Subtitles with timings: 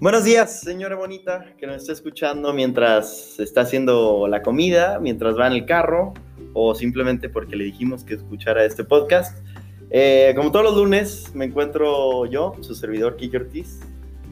[0.00, 5.48] Buenos días, señora bonita, que nos está escuchando mientras está haciendo la comida, mientras va
[5.48, 6.14] en el carro,
[6.52, 9.44] o simplemente porque le dijimos que escuchara este podcast.
[9.90, 13.80] Eh, como todos los lunes, me encuentro yo, su servidor Kiki Ortiz,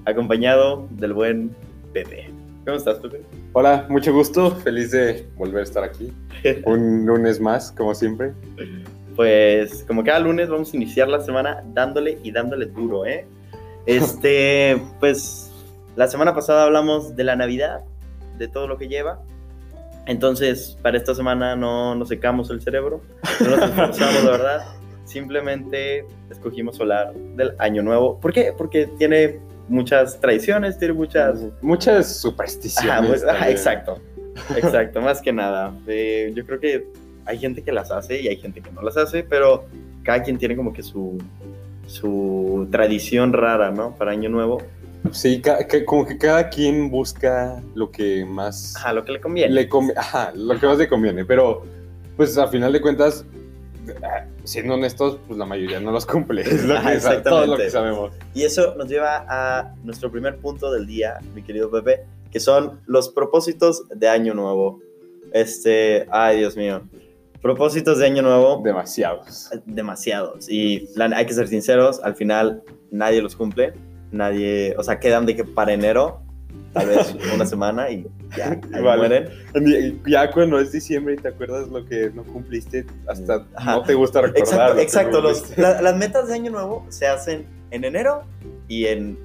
[0.04, 1.50] acompañado del buen
[1.92, 2.30] Pepe.
[2.64, 3.22] ¿Cómo estás, Pepe?
[3.52, 6.12] Hola, mucho gusto, feliz de volver a estar aquí.
[6.64, 8.34] Un lunes más, como siempre.
[9.16, 13.27] Pues como cada lunes vamos a iniciar la semana dándole y dándole duro, ¿eh?
[13.87, 15.45] Este, pues
[15.96, 17.80] la semana pasada hablamos de la Navidad,
[18.38, 19.20] de todo lo que lleva.
[20.06, 23.00] Entonces, para esta semana no nos secamos el cerebro,
[23.41, 24.66] no nos esforzamos, de verdad.
[25.05, 28.20] Simplemente escogimos hablar del Año Nuevo.
[28.20, 28.52] ¿Por qué?
[28.56, 31.41] Porque tiene muchas tradiciones, tiene muchas...
[31.60, 32.92] Muchas supersticiones.
[32.92, 33.98] Ajá, pues, ajá, exacto,
[34.55, 35.74] exacto, más que nada.
[35.88, 36.86] Eh, yo creo que
[37.24, 39.64] hay gente que las hace y hay gente que no las hace, pero
[40.05, 41.19] cada quien tiene como que su,
[41.86, 43.97] su tradición rara, ¿no?
[43.97, 44.62] Para Año Nuevo.
[45.12, 49.52] Sí, que- como que cada quien busca lo que más Ajá, lo que le conviene.
[49.54, 51.24] le convi- Ajá, lo que más le conviene.
[51.24, 51.62] Pero,
[52.16, 53.24] pues a final de cuentas,
[54.02, 56.42] ah, siendo honestos, pues la mayoría no los cumple.
[56.42, 58.12] Es lo Ajá, que todo lo que sabemos.
[58.34, 62.80] Y eso nos lleva a nuestro primer punto del día, mi querido Pepe, que son
[62.86, 64.80] los propósitos de Año Nuevo.
[65.32, 66.82] Este, ay Dios mío.
[67.42, 69.50] Propósitos de Año Nuevo, Demasiados.
[69.66, 70.48] demasiados.
[70.48, 73.72] Y la- hay que ser sinceros, al final nadie los cumple.
[74.17, 76.20] Nadie, o sea, quedan de que para enero,
[76.72, 78.97] tal vez una semana y ya, ahí Vale.
[78.98, 80.03] mueren.
[80.06, 83.73] Ya cuando es diciembre y te acuerdas lo que no cumpliste, hasta Ajá.
[83.77, 84.45] no te gusta recordar.
[84.45, 85.20] Exacto, lo exacto.
[85.20, 85.62] Los- cumpliste.
[85.62, 88.23] la- las metas de Año Nuevo se hacen en enero
[88.69, 89.19] y en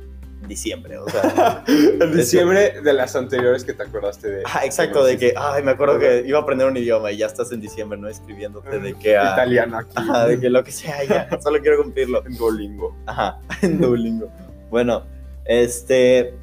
[0.47, 0.97] diciembre.
[0.97, 4.41] O sea, En diciembre de las anteriores que te acordaste de.
[4.43, 7.27] Ajá, exacto, de que, ay, me acuerdo que iba a aprender un idioma y ya
[7.27, 8.07] estás en diciembre, ¿no?
[8.07, 9.91] Escribiéndote de que, ah, Italiano aquí.
[9.95, 12.25] ajá, de que lo que sea, ya, solo quiero cumplirlo.
[12.25, 12.95] En Duolingo.
[13.05, 14.31] Ajá, en Duolingo.
[14.71, 15.03] Bueno,
[15.43, 16.33] este,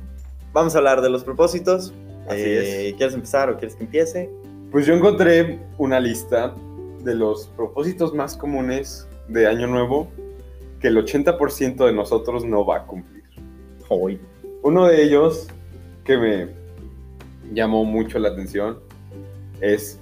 [0.52, 1.94] vamos a hablar de los propósitos.
[2.28, 4.30] Así Eh, ¿Quieres empezar o quieres que empiece?
[4.70, 6.54] Pues yo encontré una lista
[7.02, 10.08] de los propósitos más comunes de Año Nuevo
[10.78, 13.24] que el 80% de nosotros no va a cumplir.
[13.88, 14.20] Hoy.
[14.62, 15.48] Uno de ellos
[16.04, 16.48] que me
[17.54, 18.78] llamó mucho la atención
[19.62, 19.98] es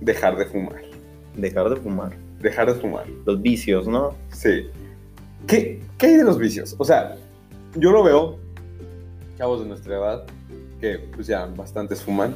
[0.00, 0.80] dejar de fumar.
[1.36, 2.16] Dejar de fumar.
[2.38, 3.08] Dejar de fumar.
[3.26, 4.14] Los vicios, ¿no?
[4.28, 4.68] Sí.
[5.48, 6.76] ¿Qué, qué hay de los vicios?
[6.78, 7.16] O sea,
[7.76, 8.38] yo lo veo,
[9.36, 10.26] chavos de nuestra edad,
[10.80, 12.34] que pues ya bastantes fuman.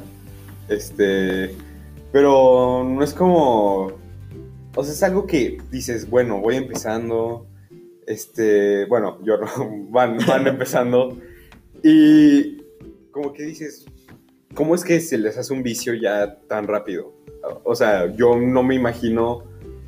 [0.67, 1.55] Este.
[2.11, 3.91] Pero no es como.
[4.75, 7.47] O sea, es algo que dices, bueno, voy empezando.
[8.05, 8.85] Este.
[8.85, 9.47] Bueno, yo no.
[9.89, 11.17] Van, van empezando.
[11.83, 12.57] Y.
[13.11, 13.85] Como que dices.
[14.55, 17.13] ¿Cómo es que se les hace un vicio ya tan rápido?
[17.63, 19.43] O sea, yo no me imagino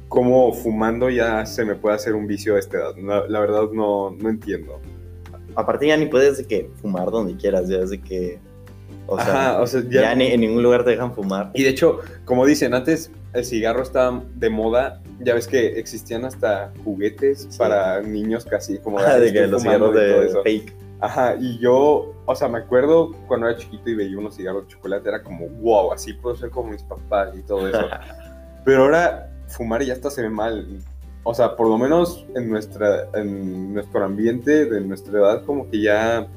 [0.07, 2.95] cómo fumando ya se me puede hacer un vicio a esta edad.
[2.97, 4.79] La, la verdad no, no entiendo.
[5.55, 8.39] Aparte ya ni puedes de que fumar donde quieras, ya es de que,
[9.07, 10.15] o sea, Ajá, o sea, ya, ya...
[10.15, 11.51] ni, en ningún lugar te dejan fumar.
[11.53, 15.01] Y de hecho, como dicen, antes el cigarro estaba de moda.
[15.19, 17.57] Ya ves que existían hasta juguetes Sí.
[17.57, 20.43] para niños casi como de que estoy los cigarros de eso.
[20.43, 20.73] fake.
[20.99, 24.73] Ajá, y yo, o sea, me acuerdo cuando era chiquito y veía unos cigarros de
[24.73, 27.87] chocolate, era como, wow, así puedo ser como mis papás y todo eso.
[28.65, 30.79] Pero ahora fumar ya hasta se ve mal.
[31.23, 35.81] O sea, por lo menos en nuestra en nuestro ambiente de nuestra edad como que
[35.81, 36.27] ya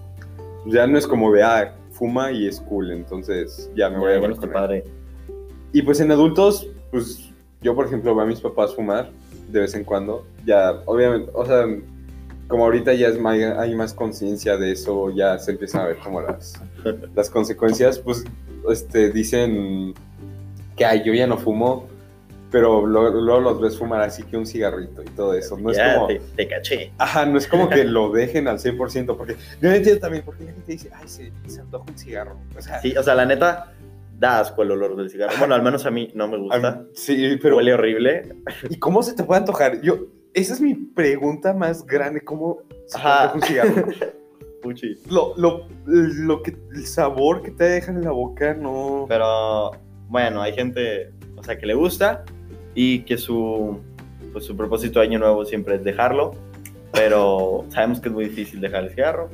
[0.66, 4.20] ya no es como de ah, fuma y es cool, entonces ya me voy a
[4.20, 4.52] Ya, no está con él.
[4.52, 4.84] padre.
[5.72, 7.30] Y pues en adultos, pues
[7.62, 9.10] yo por ejemplo veo a mis papás fumar
[9.48, 10.26] de vez en cuando.
[10.44, 11.66] Ya obviamente, o sea,
[12.46, 15.98] como ahorita ya es más, hay más conciencia de eso, ya se empiezan a ver
[15.98, 16.60] como las
[17.14, 18.24] las consecuencias, pues
[18.68, 19.94] este dicen
[20.76, 21.86] que ay, yo ya no fumo,
[22.54, 25.58] pero luego, luego los ves fumar así que un cigarrito y todo eso.
[25.58, 26.92] No ya es como, te, te caché.
[26.98, 30.36] ajá, no es como que lo dejen al 100%, porque yo no entiendo también por
[30.36, 32.38] qué la gente dice, ay, se, se antoja un cigarro.
[32.56, 33.72] O sea, Sí, o sea, la neta,
[34.20, 35.32] da asco el olor del cigarro.
[35.36, 36.70] Bueno, al menos a mí no me gusta.
[36.82, 38.36] mí- sí, pero Huele horrible.
[38.70, 39.80] ¿y cómo se te puede antojar?
[39.80, 43.86] Yo, esa es mi pregunta más grande, ¿cómo se te antoja un cigarro?
[44.62, 44.94] Puchi.
[45.10, 49.06] lo, lo, lo que, el sabor que te dejan en la boca, no...
[49.08, 49.72] Pero
[50.06, 52.24] bueno, hay gente, o sea, que le gusta
[52.74, 53.78] y que su,
[54.32, 56.32] pues, su propósito de año nuevo siempre es dejarlo.
[56.92, 59.28] Pero sabemos que es muy difícil dejar el cigarro.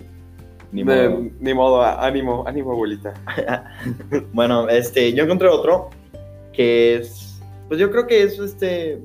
[0.72, 1.30] Ni De- modo.
[1.40, 3.12] ni modo, ánimo, ánimo, abuelita.
[4.32, 5.90] Bueno, este, yo encontré otro
[6.52, 8.98] que es, pues yo creo que es este,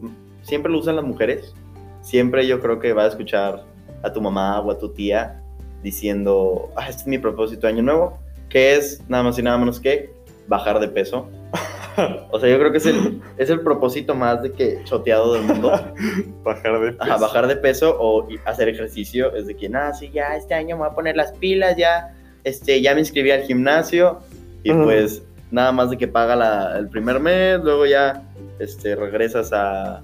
[0.43, 1.53] siempre lo usan las mujeres.
[2.01, 3.63] Siempre yo creo que va a escuchar
[4.03, 5.41] a tu mamá o a tu tía
[5.83, 9.57] diciendo, ah, este es mi propósito de año nuevo, que es nada más y nada
[9.57, 10.11] menos que
[10.47, 11.27] bajar de peso.
[12.31, 15.43] O sea, yo creo que es el, es el propósito más de que choteado del
[15.43, 15.71] mundo.
[16.43, 17.03] Bajar de peso.
[17.03, 19.33] Ajá, bajar de peso o hacer ejercicio.
[19.35, 22.13] Es de que, nada, sí, ya este año me voy a poner las pilas, ya
[22.43, 24.19] este, ya me inscribí al gimnasio
[24.63, 28.23] y pues nada más de que paga la- el primer mes, luego ya
[28.59, 30.03] este, regresas a,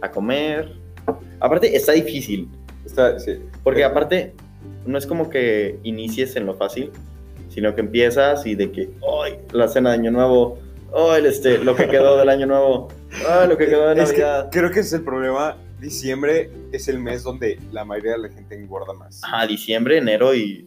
[0.00, 0.72] a comer.
[1.40, 2.48] Aparte, está difícil,
[2.84, 3.38] Está, sí.
[3.62, 4.34] porque aparte
[4.86, 6.90] no es como que inicies en lo fácil,
[7.48, 8.90] sino que empiezas y de que,
[9.24, 9.38] ¡ay!
[9.52, 10.58] La cena de Año Nuevo,
[10.94, 11.26] ¡ay!
[11.26, 12.88] Este, lo que quedó del Año Nuevo,
[13.28, 13.48] ¡ay!
[13.48, 14.48] Lo que quedó de Es que Navidad.
[14.52, 15.56] creo que ese es el problema.
[15.80, 19.22] Diciembre es el mes donde la mayoría de la gente engorda más.
[19.22, 20.66] Ajá, diciembre, enero y,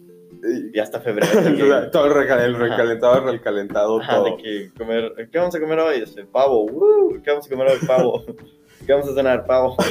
[0.73, 1.27] Y- hasta febrero.
[1.44, 4.25] que- todo el, recal- el recalentado, el recalentado, Ajá, todo.
[4.38, 6.01] de que comer, ¿qué vamos a comer hoy?
[6.01, 7.21] Este, pavo, ¡uh!
[7.24, 7.85] ¿qué vamos a comer hoy?
[7.85, 8.24] Pavo,
[8.88, 9.45] ¿qué vamos a cenar?
[9.45, 9.75] Pavo.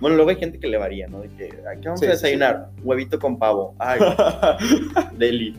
[0.00, 1.20] Bueno, luego hay gente que le varía, ¿no?
[1.20, 2.70] De que, "Ah, ¿qué vamos Sí, a desayunar?
[2.82, 3.74] Huevito con pavo.
[3.78, 4.00] Ay,
[5.18, 5.54] deli.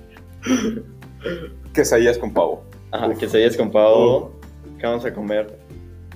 [1.74, 2.64] Quesadillas con pavo.
[2.92, 3.18] Ajá, Uf.
[3.18, 4.32] quesadillas con pavo.
[4.80, 5.58] ¿Qué vamos a comer?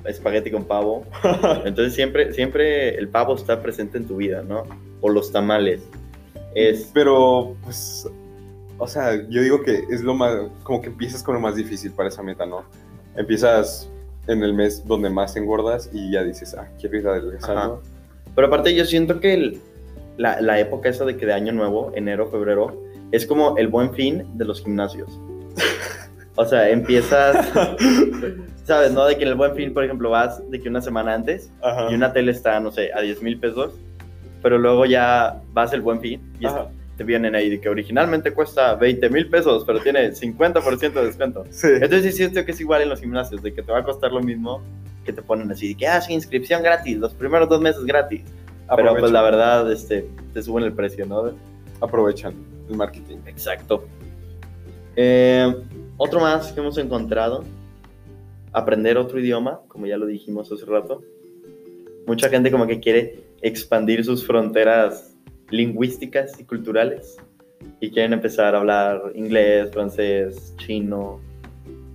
[0.05, 1.05] Espagueti con pavo.
[1.65, 4.63] Entonces siempre, siempre el pavo está presente en tu vida, ¿no?
[5.01, 5.81] O los tamales.
[6.55, 8.07] Es, Pero, pues,
[8.77, 11.91] o sea, yo digo que es lo más, como que empiezas con lo más difícil
[11.91, 12.63] para esa meta, ¿no?
[13.15, 13.89] Empiezas
[14.27, 17.59] en el mes donde más engordas y ya dices, ah, quiero ir adelgazando.
[17.61, 17.75] Ajá.
[18.35, 19.61] Pero aparte yo siento que el-
[20.17, 22.81] la, la época esa de que de año nuevo, enero, febrero,
[23.11, 25.19] es como el buen fin de los gimnasios.
[26.35, 27.47] O sea, empiezas,
[28.65, 28.91] ¿sabes?
[28.91, 29.05] ¿No?
[29.05, 31.91] De que en el buen fin, por ejemplo, vas de que una semana antes Ajá.
[31.91, 33.73] y una tele está, no sé, a 10 mil pesos,
[34.41, 36.53] pero luego ya vas el buen fin y es-
[36.97, 41.43] te vienen ahí de que originalmente cuesta 20 mil pesos, pero tiene 50% de descuento.
[41.49, 41.67] Sí.
[41.67, 44.11] Entonces sí siento que es igual en los gimnasios, de que te va a costar
[44.11, 44.61] lo mismo
[45.03, 48.21] que te ponen así, de que, ah, sí, inscripción gratis, los primeros dos meses gratis.
[48.75, 51.31] Pero pues la verdad, este, te suben el precio, ¿no?
[51.81, 52.33] Aprovechan
[52.69, 53.17] el marketing.
[53.25, 53.85] Exacto.
[54.95, 55.51] Eh,
[56.03, 57.43] otro más que hemos encontrado,
[58.51, 61.01] aprender otro idioma, como ya lo dijimos hace rato.
[62.05, 65.15] Mucha gente como que quiere expandir sus fronteras
[65.49, 67.17] lingüísticas y culturales
[67.79, 71.21] y quieren empezar a hablar inglés, francés, chino,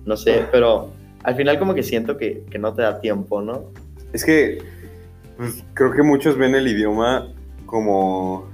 [0.05, 0.91] no sé, pero
[1.23, 3.71] al final como que siento que, que no te da tiempo, ¿no?
[4.11, 4.59] Es que
[5.37, 7.31] pues, creo que muchos ven el idioma
[7.67, 8.49] como,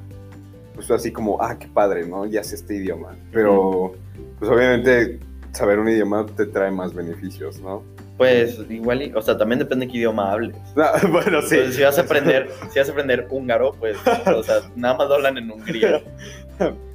[0.73, 2.25] pues así como, ah, qué padre, ¿no?
[2.25, 3.15] Ya sé este idioma.
[3.31, 3.93] Pero,
[4.37, 5.19] pues obviamente
[5.55, 7.83] saber un idioma te trae más beneficios, ¿no?
[8.17, 10.55] Pues igual, y- o sea, también depende de qué idioma hables.
[10.77, 11.55] Ah, bueno, sí.
[11.55, 13.97] Entonces, si vas a aprender, si vas a aprender húngaro, pues,
[14.27, 16.01] o sea, nada más hablan en Hungría.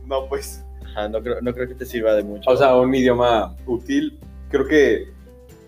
[0.06, 0.64] no, pues.
[0.84, 2.50] Ajá, no creo, no creo que te sirva de mucho.
[2.50, 4.18] O sea, un idioma útil,
[4.50, 5.08] creo que,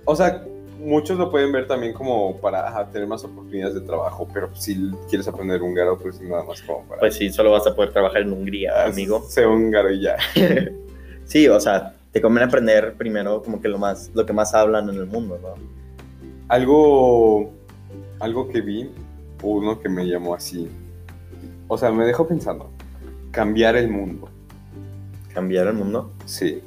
[0.05, 0.43] o sea,
[0.81, 4.91] muchos lo pueden ver también como para ajá, tener más oportunidades de trabajo, pero si
[5.09, 6.99] quieres aprender húngaro, pues nada más como para...
[6.99, 9.25] pues sí, solo vas a poder trabajar en Hungría, amigo.
[9.29, 10.17] Sé húngaro y ya.
[11.25, 14.89] sí, o sea, te conviene aprender primero como que lo más, lo que más hablan
[14.91, 15.55] en el mundo, ¿no?
[16.49, 17.51] Algo,
[18.21, 18.91] algo que vi,
[19.43, 20.69] uno que me llamó así,
[21.69, 22.71] o sea, me dejó pensando,
[23.31, 24.29] cambiar el mundo,
[25.33, 26.13] Cambiar el mundo.
[26.27, 26.61] sí.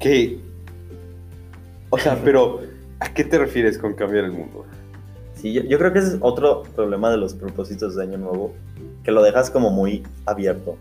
[0.00, 0.40] Que,
[1.90, 2.60] o sea, pero,
[2.98, 4.64] ¿a qué te refieres con cambiar el mundo?
[5.34, 8.54] Sí, yo, yo creo que ese es otro problema de los propósitos de Año Nuevo,
[9.04, 10.76] que lo dejas como muy abierto.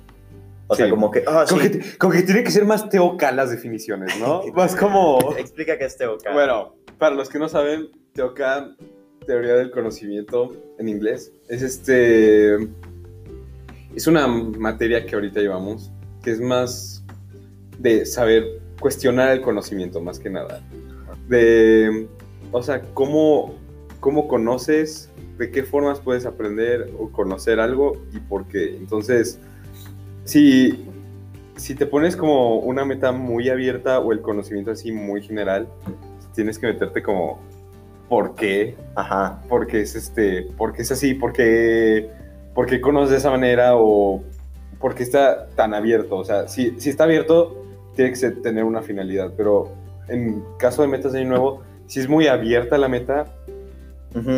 [0.71, 3.31] O sea, como que, ah, Como, sí, que, como que tiene que ser más teoca
[3.31, 4.43] las definiciones, ¿no?
[4.53, 5.33] Más como...
[5.35, 6.31] explica qué es Teoca.
[6.31, 8.75] Bueno, para los que no saben, teoca,
[9.25, 12.53] teoría del conocimiento en inglés, es este...
[13.95, 15.91] Es una materia que ahorita llevamos,
[16.21, 17.03] que es más
[17.79, 20.61] de saber cuestionar el conocimiento, más que nada.
[21.27, 22.07] De,
[22.51, 23.55] o sea, cómo,
[23.99, 28.75] cómo conoces, de qué formas puedes aprender o conocer algo y por qué.
[28.75, 29.39] Entonces,
[30.29, 30.85] si,
[31.55, 35.67] si te pones como una meta muy abierta o el conocimiento así muy general,
[36.35, 37.39] tienes que meterte como,
[38.07, 38.75] ¿por qué?
[38.93, 39.41] Ajá.
[39.49, 42.11] porque es este, porque es así, porque,
[42.53, 44.23] porque conoces de esa manera o
[44.79, 46.17] porque está tan abierto.
[46.17, 49.71] O sea, si, si está abierto, tiene que tener una finalidad, pero
[50.09, 53.25] en caso de metas de año nuevo, si es muy abierta la meta,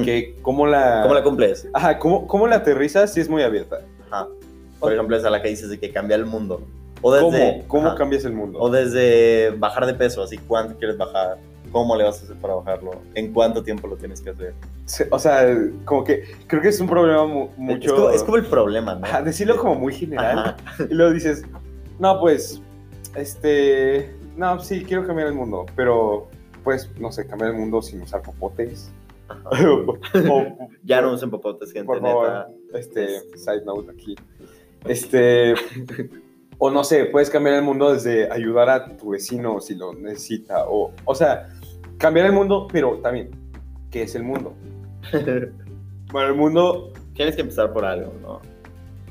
[0.06, 1.02] que cómo la...
[1.04, 1.68] ¿Cómo la cumples?
[1.74, 3.82] Ajá, ¿cómo, cómo la aterrizas si es muy abierta?
[4.10, 4.30] Ajá.
[4.82, 6.62] Por ejemplo, esa la que dices de que cambia el mundo.
[7.02, 7.24] O desde,
[7.62, 7.96] ¿Cómo, cómo ajá.
[7.98, 8.60] cambias el mundo?
[8.60, 11.38] O desde bajar de peso, así cuánto quieres bajar,
[11.72, 14.54] cómo le vas a hacer para bajarlo, en cuánto tiempo lo tienes que hacer.
[15.10, 15.48] O sea,
[15.86, 17.96] como que creo que es un problema mu- Es, mucho...
[17.96, 19.06] como, es como el problema, ¿no?
[19.06, 20.38] Ajá, decirlo como muy general.
[20.40, 20.58] Ajá.
[20.90, 21.44] Y luego dices,
[21.98, 22.62] no, pues,
[23.16, 26.28] este, no, sí, quiero cambiar el mundo, pero,
[26.64, 28.92] pues, no sé, cambiar el mundo sin usar popotes.
[30.30, 32.14] o, Ya no usen popotes, gente, por neta.
[32.14, 33.08] favor, este,
[33.38, 34.16] side note aquí.
[34.86, 35.54] Este,
[36.58, 40.66] o no sé, puedes cambiar el mundo desde ayudar a tu vecino si lo necesita,
[40.68, 41.50] o, o sea,
[41.98, 43.30] cambiar el mundo, pero también,
[43.90, 44.54] ¿qué es el mundo?
[46.12, 48.42] Bueno, el mundo, Tienes que empezar por algo, ¿no?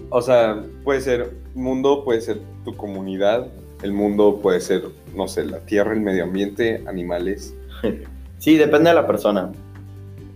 [0.08, 3.46] O sea, puede ser mundo, puede ser tu comunidad,
[3.82, 4.82] el mundo puede ser,
[5.14, 7.54] no sé, la tierra, el medio ambiente, animales.
[8.38, 9.52] Sí, depende de la persona.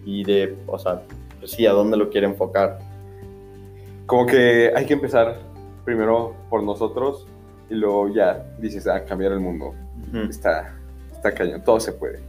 [0.05, 1.00] Y de, o sea,
[1.38, 2.79] pues sí, a dónde lo quiere enfocar.
[4.06, 5.38] Como que hay que empezar
[5.84, 7.26] primero por nosotros
[7.70, 9.75] y luego ya dices, a cambiar el mundo.
[10.28, 10.75] Está,
[11.12, 12.20] está cañón, todo se puede.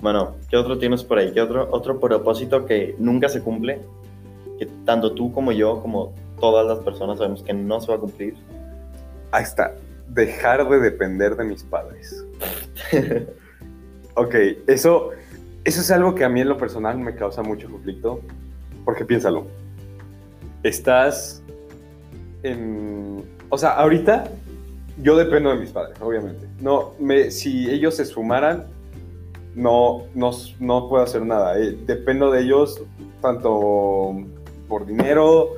[0.00, 1.32] Bueno, ¿qué otro tienes por ahí?
[1.32, 3.80] ¿Qué otro, otro propósito que nunca se cumple?
[4.58, 8.00] Que tanto tú como yo, como todas las personas sabemos que no se va a
[8.00, 8.34] cumplir.
[9.30, 9.74] Ahí está,
[10.08, 12.24] dejar de depender de mis padres.
[14.14, 14.34] Ok,
[14.66, 15.10] eso,
[15.64, 18.20] eso es algo que a mí en lo personal me causa mucho conflicto,
[18.84, 19.46] porque piénsalo,
[20.62, 21.42] estás
[22.42, 23.24] en...
[23.48, 24.24] O sea, ahorita
[25.02, 26.46] yo dependo de mis padres, obviamente.
[26.60, 28.66] No, me, si ellos se esfumaran,
[29.54, 31.58] no, no, no puedo hacer nada.
[31.58, 32.82] eh, Dependo de ellos
[33.20, 34.14] tanto
[34.68, 35.54] por dinero,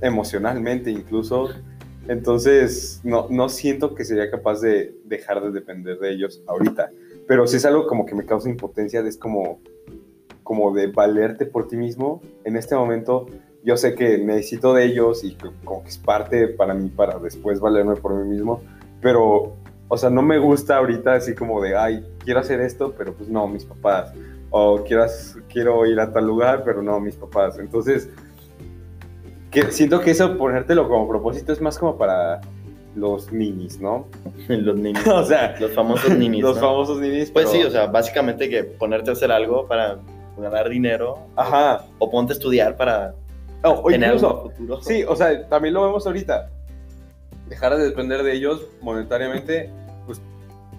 [0.00, 1.50] emocionalmente incluso.
[2.08, 6.90] Entonces, no, no siento que sería capaz de dejar de depender de ellos ahorita.
[7.26, 9.60] Pero si es algo como que me causa impotencia, es como,
[10.42, 12.20] como de valerte por ti mismo.
[12.44, 13.26] En este momento,
[13.64, 17.18] yo sé que necesito de ellos y que como que es parte para mí para
[17.18, 18.60] después valerme por mí mismo.
[19.00, 19.56] Pero,
[19.88, 23.28] o sea, no me gusta ahorita así como de, ay, quiero hacer esto, pero pues
[23.28, 24.12] no, mis papás.
[24.50, 25.04] O quiero,
[25.48, 27.58] quiero ir a tal lugar, pero no, mis papás.
[27.58, 28.08] Entonces,
[29.50, 32.40] que siento que eso, ponértelo como propósito, es más como para
[32.94, 34.06] los ninis, ¿no?
[34.48, 35.06] los ninis.
[35.08, 36.42] o sea, Los famosos ninis.
[36.42, 36.60] los ¿no?
[36.62, 37.30] famosos ninis.
[37.30, 39.98] Pues pero- sí, o sea, básicamente que ponerte a hacer algo para
[40.36, 41.84] ganar dinero Ajá.
[41.98, 43.14] o ponte a estudiar para
[43.64, 44.80] No, o incluso, futuro.
[44.82, 46.50] sí, o sea, también lo vemos ahorita.
[47.48, 49.70] Dejar de depender de ellos monetariamente,
[50.06, 50.20] pues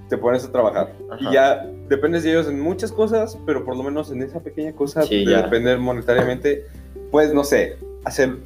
[0.09, 0.93] te pones a trabajar.
[1.11, 1.19] Ajá.
[1.29, 4.73] Y ya dependes de ellos en muchas cosas, pero por lo menos en esa pequeña
[4.73, 5.41] cosa Sí, de ya.
[5.43, 6.65] depender monetariamente,
[7.11, 8.37] puedes, no sé, hacer,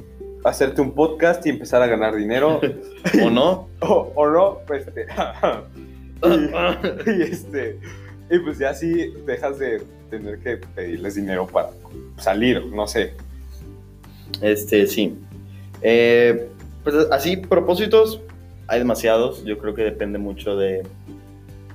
[0.44, 2.60] hacerte un podcast y empezar a ganar dinero.
[3.24, 3.68] ¿O no?
[3.80, 5.06] o, o no, pues, este,
[6.22, 7.78] y, y este,
[8.30, 11.70] y pues ya sí dejas de tener que pedirles dinero para
[12.18, 13.14] salir, no sé.
[14.42, 15.16] Este, sí.
[15.82, 16.48] Eh,
[16.84, 18.20] pues así, propósitos,
[18.66, 19.44] hay demasiados.
[19.44, 20.82] Yo creo que depende mucho de,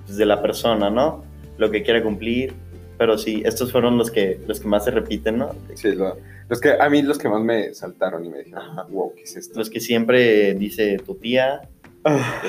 [0.05, 1.23] pues, de la persona, ¿no?
[1.57, 2.53] Lo que quiera cumplir.
[2.97, 5.53] Pero sí, estos fueron los que, los que más se repiten, ¿no?
[5.73, 6.15] Sí, lo-
[6.47, 8.83] los que, a mí los que más me saltaron y me dijeron, Ajá.
[8.89, 9.59] wow, ¿qué es esto?
[9.59, 11.67] Los que siempre dice tu tía,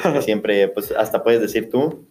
[0.04, 2.04] los que siempre, pues hasta puedes decir tú.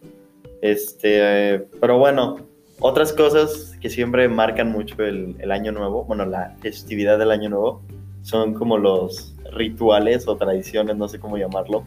[0.60, 2.36] Este, eh, pero bueno,
[2.80, 7.48] otras cosas que siempre marcan mucho el, el año nuevo, bueno, la festividad del año
[7.48, 7.82] nuevo,
[8.22, 11.84] son como los rituales o tradiciones, no sé cómo llamarlo,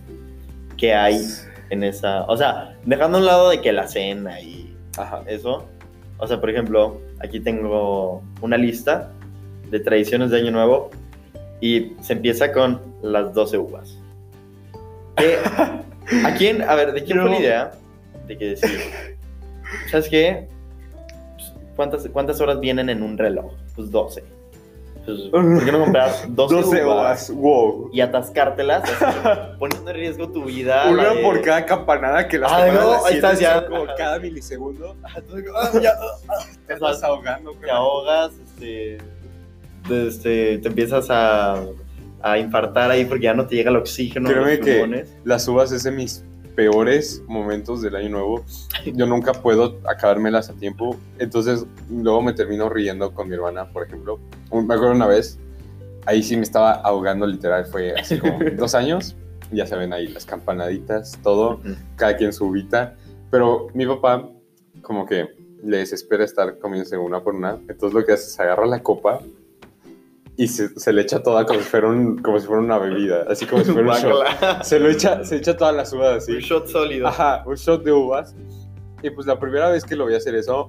[0.77, 1.21] que hay
[1.69, 5.21] en esa, o sea, dejando a un lado de que la cena y Ajá.
[5.27, 5.65] eso,
[6.17, 9.11] o sea, por ejemplo, aquí tengo una lista
[9.69, 10.89] de tradiciones de año nuevo
[11.61, 13.97] y se empieza con las 12 uvas.
[15.17, 15.37] ¿Qué-
[16.25, 16.61] ¿A quién?
[16.63, 17.71] A ver, ¿de quién fue la idea?
[18.27, 18.79] De que decir,
[19.91, 20.47] ¿sabes qué?
[21.79, 23.53] ¿Cuántas, ¿Cuántas horas vienen en un reloj?
[23.73, 24.21] Pues 12.
[25.05, 27.89] Pues, ¿Por qué no compras 12, 12 uvas horas, wow.
[27.93, 28.83] y atascártelas,
[29.59, 30.89] poniendo en riesgo tu vida?
[30.91, 33.65] Una de- por cada campanada que las Ah, campanas no, ahí estás ya.
[33.65, 34.93] como cada milisegundo.
[35.05, 35.21] Ah,
[35.81, 35.93] ya,
[36.67, 37.53] Te estás ahogando.
[37.53, 38.97] te ahogas, este,
[39.89, 41.63] este, te empiezas a,
[42.21, 44.27] a infartar ahí porque ya no te llega el oxígeno.
[44.29, 45.05] Créeme que-.
[45.23, 46.25] Las uvas es de mis
[46.59, 48.43] peores momentos del año nuevo.
[48.93, 50.97] Yo nunca puedo acabármelas a tiempo.
[51.17, 54.19] Entonces, luego me termino riendo con mi hermana, por ejemplo.
[54.51, 55.39] Me acuerdo una vez,
[56.05, 57.63] ahí sí me estaba ahogando literal.
[57.63, 59.15] Fue así como dos años.
[59.53, 61.59] Ya saben ahí las campanaditas, todo.
[61.59, 61.75] Ujú.
[61.95, 62.97] cada quien su uvita.
[63.31, 64.29] Pero mi papá,
[64.81, 65.29] como que
[65.63, 67.51] le desespera estar comiéndose una por una.
[67.69, 69.21] Entonces lo que hace es agarra la copa
[70.41, 73.25] y se, se le echa toda como si, fuera un- como si fuera una bebida.
[73.29, 74.63] Así como si fuera un shot.
[74.63, 76.31] Se lo echa, se echa todas las uvas así.
[76.33, 77.07] Un shot sólido.
[77.07, 78.35] Ajá, un shot de uvas.
[79.01, 80.67] Y pues la primera vez que lo vi hacer eso,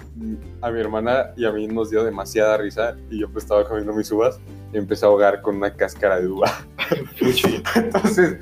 [0.61, 2.97] a mi hermana y a mí nos dio demasiada risa.
[3.11, 4.39] Y yo pues estaba comiendo mis uvas
[4.73, 6.49] y empecé a ahogar con una cáscara de uva.
[7.77, 8.39] Entonces,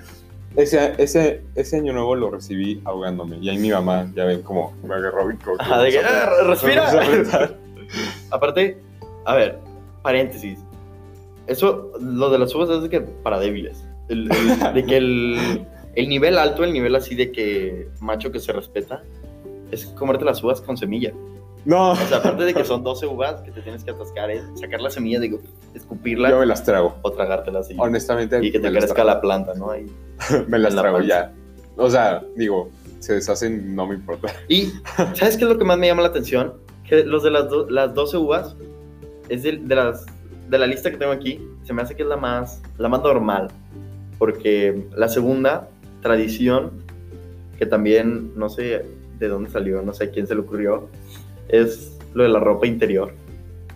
[0.56, 3.38] ese, ese, ese año nuevo lo recibí ahogándome.
[3.40, 6.24] Y ahí mi mamá, ya ven como me agarró y como Ajá, de que, a-
[6.24, 6.88] "Ah, respira".
[6.90, 7.50] a.
[8.34, 8.78] Aparte,
[9.24, 9.58] a ver,
[10.02, 10.58] paréntesis.
[11.48, 13.84] Eso, lo de las uvas es de que para débiles.
[14.08, 18.38] El- el- de que el, el nivel alto, el nivel así de que macho que
[18.38, 19.02] se respeta,
[19.70, 21.12] es comerte las uvas con semilla.
[21.64, 24.42] No, O sea, aparte de que son 12 uvas que te tienes que atascar, es
[24.58, 25.40] sacar la semilla, digo,
[25.74, 26.94] escupirla yo me las trago.
[27.02, 27.74] o tragártela así.
[27.76, 29.70] Honestamente, Y que te crezca la planta, ¿no?
[29.72, 29.86] Ahí.
[30.48, 31.32] Me las trago ya.
[31.76, 34.32] O sea, digo, se deshacen, no me importa.
[34.48, 34.72] Y,
[35.14, 36.54] ¿sabes qué es lo que más me llama la atención?
[36.88, 38.56] Que los de las, do- las 12 uvas
[39.28, 40.06] es de, de las
[40.48, 43.02] de la lista que tengo aquí, se me hace que es la más, la más
[43.02, 43.48] normal.
[44.18, 45.68] Porque la segunda
[46.02, 46.72] tradición,
[47.58, 48.84] que también no sé
[49.18, 50.88] de dónde salió, no sé a quién se le ocurrió,
[51.48, 53.12] es lo de la ropa interior.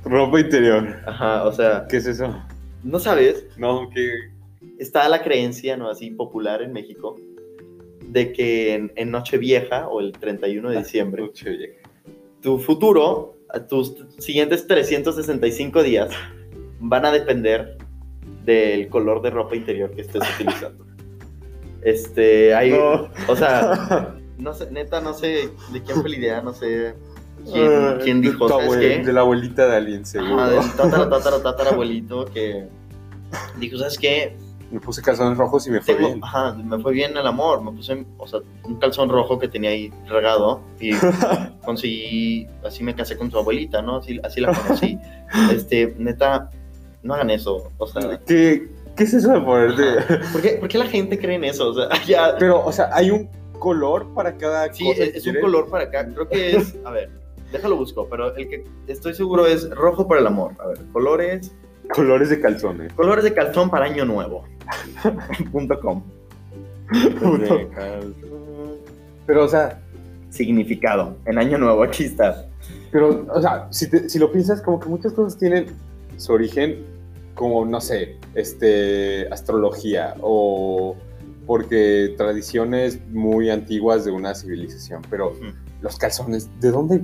[0.04, 0.96] Ropa interior.
[1.06, 2.34] Ajá, o sea, ¿Qué es eso?
[2.82, 4.10] no sabes, No, que.
[4.78, 5.88] está la creencia, ¿no?
[5.88, 7.16] Así popular en México,
[8.08, 11.30] de que en, en Nochevieja o el 31 de diciembre,
[12.40, 13.36] tu futuro,
[13.68, 16.10] tus siguientes 365 días,
[16.82, 17.78] van a depender
[18.44, 20.84] del color de ropa interior que estés utilizando.
[21.82, 23.08] Este, hay, No.
[23.28, 26.94] o sea, no sé, neta, no sé de quién fue la idea, no sé
[27.50, 28.98] quién, quién De dijo, tu ¿sabes qué?
[29.04, 30.40] De la abuelita de alguien, seguro.
[30.40, 32.66] Ajá, del tatara, tatara, tatara abuelito que
[33.58, 34.36] dijo, ¿sabes qué?
[34.70, 36.20] Me puse calzones rojos y me fue Tengo- bien.
[36.24, 39.70] ajá, me fue bien el amor, me puse, o sea, un calzón rojo que tenía
[39.70, 40.92] ahí regado y
[41.64, 43.96] conseguí, así me casé con su abuelita, ¿no?
[43.96, 44.98] Así, así la conocí.
[45.52, 46.48] Este, neta,
[47.02, 49.82] no hagan eso, o sea, ¿Qué, ¿Qué es eso de ponerte?
[50.32, 51.68] ¿por qué, por qué la gente cree en eso?
[51.70, 53.28] O sea, ya, Pero, o sea, hay un
[53.58, 55.02] color para cada sí, cosa.
[55.04, 57.10] es, que es un color para acá, creo que es, a ver,
[57.52, 60.52] déjalo busco, pero el que estoy seguro es rojo para el amor.
[60.58, 61.52] A ver, colores,
[61.94, 62.92] Colores de calzones.
[62.94, 64.44] colores de calzón para año nuevo.
[65.50, 66.02] Punto com.
[67.20, 67.58] Punto.
[69.26, 69.78] Pero, o sea,
[70.30, 72.46] Significado, en año nuevo, aquí está.
[72.90, 75.66] pero, o sea, si, te- si lo piensas, como que muchas cosas tienen
[76.16, 76.82] su origen
[77.34, 80.96] como, no sé, este, astrología o
[81.46, 85.02] porque tradiciones muy antiguas de una civilización.
[85.10, 85.34] Pero
[85.80, 87.02] los calzones, ¿de dónde?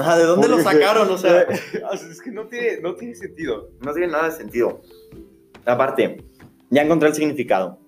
[0.00, 1.10] Ajá, ¿de dónde lo Porque- sacaron?
[1.10, 1.46] O sea,
[1.92, 3.68] O sea, es que no tiene, no tiene sentido.
[3.84, 4.80] no tiene nada de sentido.
[5.66, 6.24] Aparte,
[6.70, 7.78] ya encontré el significado.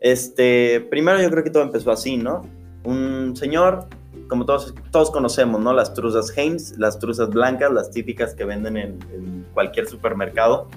[0.00, 2.42] Este, primero yo creo que todo empezó así, ¿no?
[2.84, 3.86] Un señor,
[4.30, 5.74] como todos, todos conocemos, ¿no?
[5.74, 10.68] Las truzas Heinz, las truzas blancas, las típicas que venden en, en cualquier supermercado.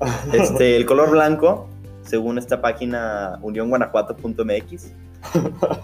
[0.32, 1.66] Este, el color blanco,
[2.02, 4.92] según esta página unionguanajuato.mx,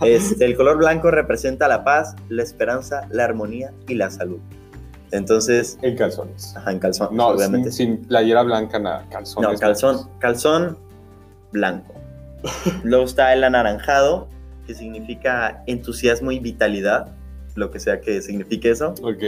[0.03, 4.39] este, el color blanco representa la paz, la esperanza, la armonía y la salud.
[5.11, 6.57] Entonces, En calzones.
[6.57, 7.73] ajá, en calzón, No, obviamente.
[7.73, 9.05] sin, sin playera blanca, nada.
[9.11, 9.51] Calzones.
[9.51, 10.79] No, calzón, calzón
[11.53, 11.95] blanco.
[12.85, 14.29] Luego está el anaranjado,
[14.67, 17.15] que significa entusiasmo y vitalidad,
[17.55, 18.95] lo que sea que signifique eso.
[19.03, 19.23] Ok.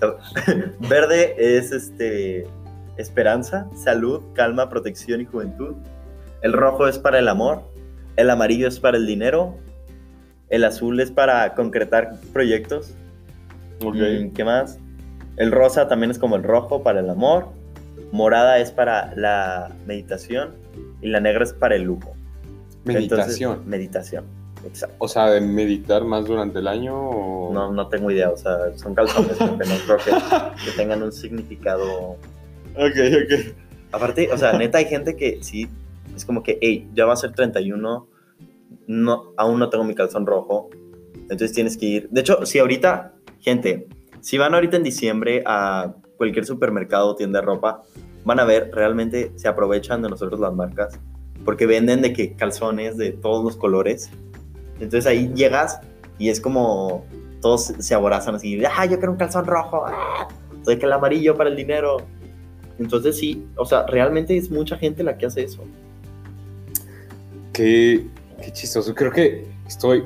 [0.88, 2.46] Verde es este
[2.96, 5.76] esperanza, salud, calma, protección y juventud.
[6.42, 7.62] El rojo es para el amor.
[8.16, 9.56] El amarillo es para el dinero.
[10.50, 12.94] El azul es para concretar proyectos.
[13.84, 13.96] Ok.
[14.34, 14.78] ¿Qué más?
[15.36, 17.48] El rosa también es como el rojo para el amor.
[18.10, 20.54] Morada es para la meditación.
[21.00, 22.17] Y la negra es para el lujo.
[22.96, 23.68] Entonces, Meditación.
[23.68, 24.24] meditación.
[24.64, 24.96] Exacto.
[24.98, 27.52] O sea, de meditar más durante el año o...
[27.52, 28.30] No, no tengo idea.
[28.30, 32.16] O sea, son calzones, pero no creo que, que tengan un significado.
[32.74, 33.54] Ok, ok.
[33.92, 35.68] Aparte, o sea, neta, hay gente que sí.
[36.14, 38.06] Es como que, hey, ya va a ser 31.
[38.86, 40.70] No, aún no tengo mi calzón rojo.
[41.14, 42.08] Entonces tienes que ir.
[42.10, 43.86] De hecho, si ahorita, gente,
[44.20, 47.82] si van ahorita en diciembre a cualquier supermercado o tienda de ropa,
[48.24, 50.98] van a ver, realmente se aprovechan de nosotros las marcas.
[51.44, 54.10] Porque venden de que calzones de todos los colores.
[54.74, 55.80] Entonces ahí llegas
[56.18, 57.04] y es como
[57.40, 58.60] todos se aborazan así.
[58.64, 59.84] Ah, yo quiero un calzón rojo.
[59.86, 60.28] Ah,
[60.64, 61.98] soy que el amarillo para el dinero.
[62.78, 65.64] Entonces sí, o sea, realmente es mucha gente la que hace eso.
[67.52, 68.06] Qué,
[68.42, 68.94] qué chistoso.
[68.94, 70.04] Creo que estoy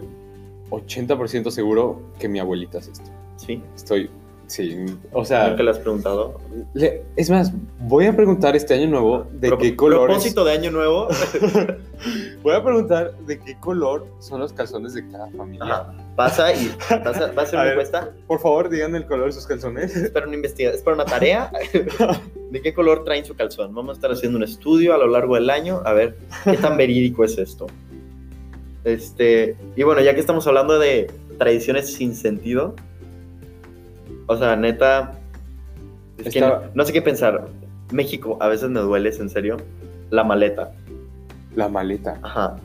[0.70, 3.10] 80% seguro que mi abuelita hace esto.
[3.36, 4.10] Sí, Estoy...
[4.52, 5.48] Sí, o sea...
[5.48, 6.38] nunca le has preguntado.
[6.74, 10.04] le- es más, voy a preguntar este año nuevo de Pro- qué colores...
[10.16, 11.08] Propósito de año nuevo.
[12.42, 15.64] Voy a preguntar de qué color son los calzones de cada familia.
[15.64, 15.94] Ajá.
[16.16, 17.72] Pasa y vas a, vas a hacer A una ver.
[17.72, 18.10] encuesta.
[18.26, 19.94] Por favor, digan el color de sus calzones.
[19.96, 21.50] Es para una investigación, es para una tarea.
[22.50, 23.72] ¿De qué color traen su calzón?
[23.74, 26.76] Vamos a estar haciendo un estudio a lo largo del año a ver qué tan
[26.76, 27.68] verídico es esto.
[28.84, 32.74] Este, y bueno, ya que estamos hablando de tradiciones sin sentido,
[34.32, 35.12] o sea, neta,
[36.18, 37.46] es que no, no sé qué pensar.
[37.92, 39.56] México, a veces me duele, es en serio,
[40.10, 40.72] la maleta.
[41.54, 42.18] La maleta.
[42.22, 42.56] Ajá.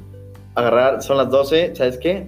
[0.56, 2.27] Agarrar, son las 12, ¿sabes qué?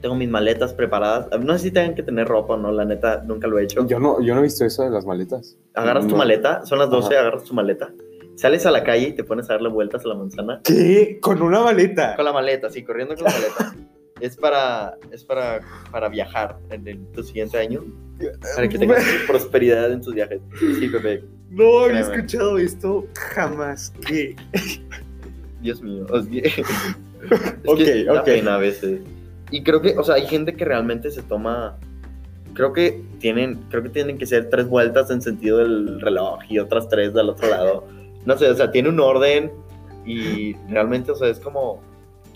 [0.00, 1.28] Tengo mis maletas preparadas.
[1.40, 3.86] No sé si tengan que tener ropa o no, la neta, nunca lo he hecho.
[3.86, 5.56] Yo no, yo no he visto eso de las maletas.
[5.74, 7.20] Agarras tu maleta, son las 12, Ajá.
[7.20, 7.90] agarras tu maleta,
[8.36, 10.60] sales a la calle y te pones a darle vueltas a la manzana.
[10.64, 11.18] ¿Qué?
[11.20, 12.16] ¿Con una maleta?
[12.16, 13.74] Con la maleta, sí, corriendo con la maleta.
[14.20, 17.84] es para, es para, para viajar en el- tu siguiente año.
[18.56, 20.40] Para que tengas prosperidad en tus viajes.
[20.58, 21.24] Sí, Pepe.
[21.50, 22.16] No había Créeme.
[22.16, 23.92] escuchado esto jamás.
[24.06, 24.34] ¿Qué?
[25.62, 26.06] Dios mío.
[26.10, 26.58] o sea, es
[27.66, 28.24] Ok, que da ok.
[28.24, 29.00] pena a veces.
[29.50, 31.76] Y creo que, o sea, hay gente que realmente se toma
[32.54, 36.58] creo que tienen, creo que tienen que ser tres vueltas en sentido del reloj y
[36.58, 37.86] otras tres del otro lado.
[38.26, 39.52] No sé, o sea, tiene un orden
[40.04, 41.80] y realmente, o sea, es como,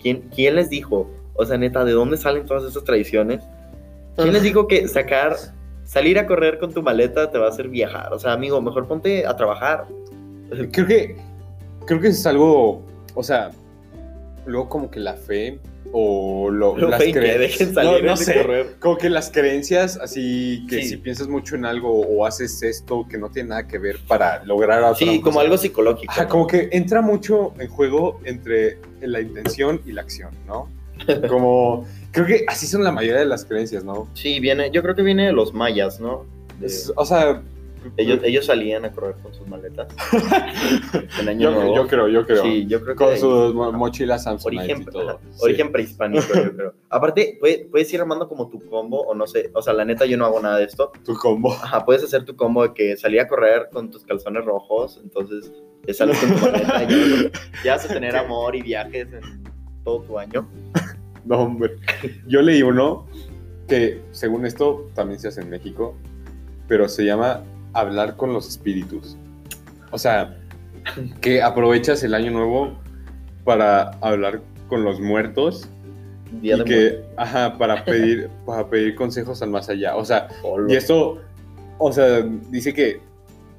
[0.01, 1.11] ¿quién, quién les dijo?
[1.35, 3.43] O sea, neta, ¿de dónde salen todas esas tradiciones?
[4.15, 5.35] ¿Quién les dijo que sacar,
[5.83, 8.13] salir a correr con tu maleta te va a hacer viajar?
[8.13, 9.85] O sea, amigo, mejor ponte a trabajar.
[10.71, 11.15] Creo que,
[11.87, 12.83] creo que es algo,
[13.15, 13.49] o sea,
[14.45, 15.59] luego como que la fe
[15.91, 17.71] o lo, Lo las creencias.
[17.73, 18.75] No, no sé, correr.
[18.79, 20.89] como que las creencias, así que Sí.
[20.89, 24.43] si piensas mucho en algo o haces esto que no tiene nada que ver para
[24.43, 25.41] lograr otra Sí, como cosa.
[25.41, 26.11] algo psicológico.
[26.11, 26.29] Ajá, ¿no?
[26.29, 30.67] como que entra mucho en juego entre la intención y la acción, ¿no?
[31.29, 34.07] Como, creo que así son la mayoría de las creencias, ¿no?
[34.13, 36.25] Sí, viene, yo creo que viene de los mayas, ¿no?
[36.59, 37.41] De- Es- o sea,
[37.97, 39.87] ellos, ellos salían a correr con sus maletas.
[41.19, 41.75] en año yo, nuevo.
[41.75, 42.41] yo creo, yo creo.
[42.43, 45.19] Sí, yo creo que Con sus mo- mochilas Samsonite origen, y todo.
[45.31, 45.39] Sí.
[45.41, 46.73] origen prehispánico, yo creo.
[46.89, 50.05] Aparte, puede- puedes ir armando como tu combo, o no sé, o sea, la neta
[50.05, 50.91] yo no hago nada de esto.
[51.03, 51.51] Tu combo.
[51.53, 55.51] Ajá, puedes hacer tu combo de que salí a correr con tus calzones rojos, entonces
[55.85, 57.31] te sales con tu maleta y ya,
[57.65, 59.43] ya vas a tener amor y viajes en
[59.83, 60.47] todo tu año.
[61.25, 61.77] No, hombre.
[62.27, 63.07] Yo leí uno
[63.69, 65.95] que, según esto, también se hace en México,
[66.67, 69.15] pero se llama hablar con los espíritus.
[69.91, 70.37] O sea,
[71.21, 72.77] que aprovechas el año nuevo
[73.45, 75.69] para hablar con los muertos
[76.41, 79.95] Día y que, ajá, para pedir, para pedir consejos al más allá.
[79.95, 80.73] O sea, muertos.
[80.73, 81.21] y esto,
[81.77, 82.99] o sea, dice que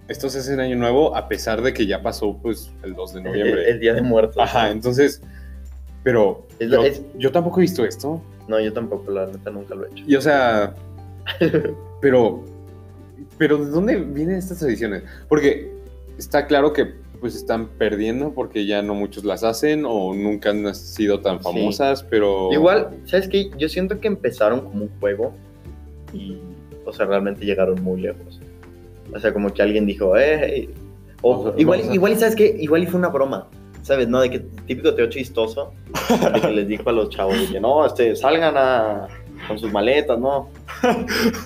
[0.09, 3.13] esto se hace en año nuevo a pesar de que ya pasó, pues, el 2
[3.15, 3.71] de el, noviembre.
[3.71, 4.43] el día de muertos.
[4.43, 5.23] Ajá, entonces,
[6.05, 8.21] pero Es lo- yo, es- yo tampoco he visto esto.
[8.47, 10.05] No, yo tampoco, la neta nunca lo he hecho.
[10.07, 10.75] Y o sea,
[12.01, 12.45] pero,
[13.38, 15.03] pero ¿de dónde vienen estas tradiciones?
[15.29, 15.73] Porque
[16.19, 20.75] está claro que pues están perdiendo porque ya no muchos las hacen o nunca han
[20.75, 21.45] sido tan Sí.
[21.45, 22.53] famosas, pero...
[22.53, 23.51] Igual, ¿sabes qué?
[23.57, 25.33] Yo siento que empezaron como un juego
[26.12, 26.37] y,
[26.85, 28.40] o sea, realmente llegaron muy lejos.
[29.14, 30.71] O sea, como que alguien dijo, eh, hey".
[31.23, 32.55] o O sea, igual, a- igual, ¿sabes qué?
[32.61, 33.49] Igual y fue una broma,
[33.85, 34.09] ¿sabes?
[34.09, 35.73] No, de que típico teo chistoso,
[36.35, 39.07] de que les dijo a los chavos, de que no, este, salgan a,
[39.47, 40.49] con sus maletas, ¿no?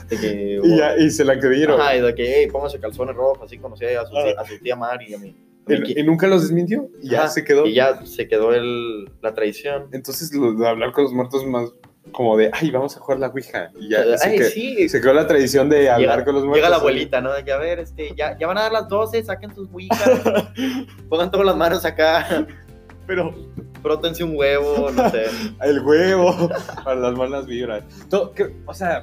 [0.08, 1.80] De que, Y, ya- y se la creyeron.
[1.80, 4.76] Ajá, y de que, hey, pónganse calzones rojos, así conocí a su, a su tía
[4.76, 5.36] Mari y a mí.
[5.68, 7.66] Y, nunca los desmintió y ya Ajá, se quedó.
[7.66, 9.88] Y ya se quedó el, la tradición.
[9.92, 11.70] Entonces lo de hablar con los muertos más
[12.12, 13.70] como de, ay, vamos a jugar la Ouija.
[13.78, 16.58] Y ya Ay, que- sí, se quedó la tradición de hablar llega, con los muertos.
[16.58, 17.32] llega la abuelita, ¿no?
[17.32, 19.98] De que, a ver, este, ya, ya van a dar las 12, saquen sus ouijas,
[21.08, 22.46] pongan todas las manos acá,
[23.06, 23.34] Pero
[23.82, 25.24] frótense un huevo, no sé.
[25.62, 26.50] el huevo
[26.84, 27.82] para las malas vibras.
[28.10, 29.02] Todo, creo- o sea,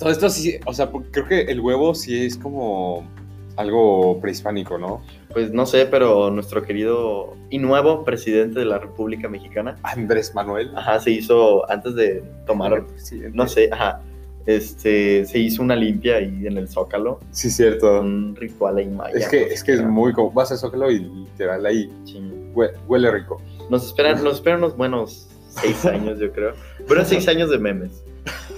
[0.00, 3.06] todo esto sí, o sea, creo que el huevo sí es como
[3.56, 5.02] algo prehispánico, ¿no?
[5.32, 10.70] Pues no sé, pero nuestro querido y nuevo presidente de la República Mexicana, Andrés Manuel.
[10.76, 12.84] ajá, se hizo, antes de tomar,
[13.32, 14.00] no sé, ajá,
[14.46, 18.00] este, se hizo una limpia ahí en el Zócalo, Sí, cierto.
[18.00, 19.16] un ritual ahí maya.
[19.16, 21.90] Es que, no sé es que es muy como, vas a Zócalo y literal ahí
[22.04, 22.52] Ching.
[22.54, 23.40] hue- huele rico.
[23.70, 26.52] Nos esperan, nos esperan unos buenos seis años, yo creo.
[26.86, 28.02] Buenos seis años de memes.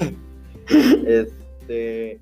[1.06, 2.18] Este,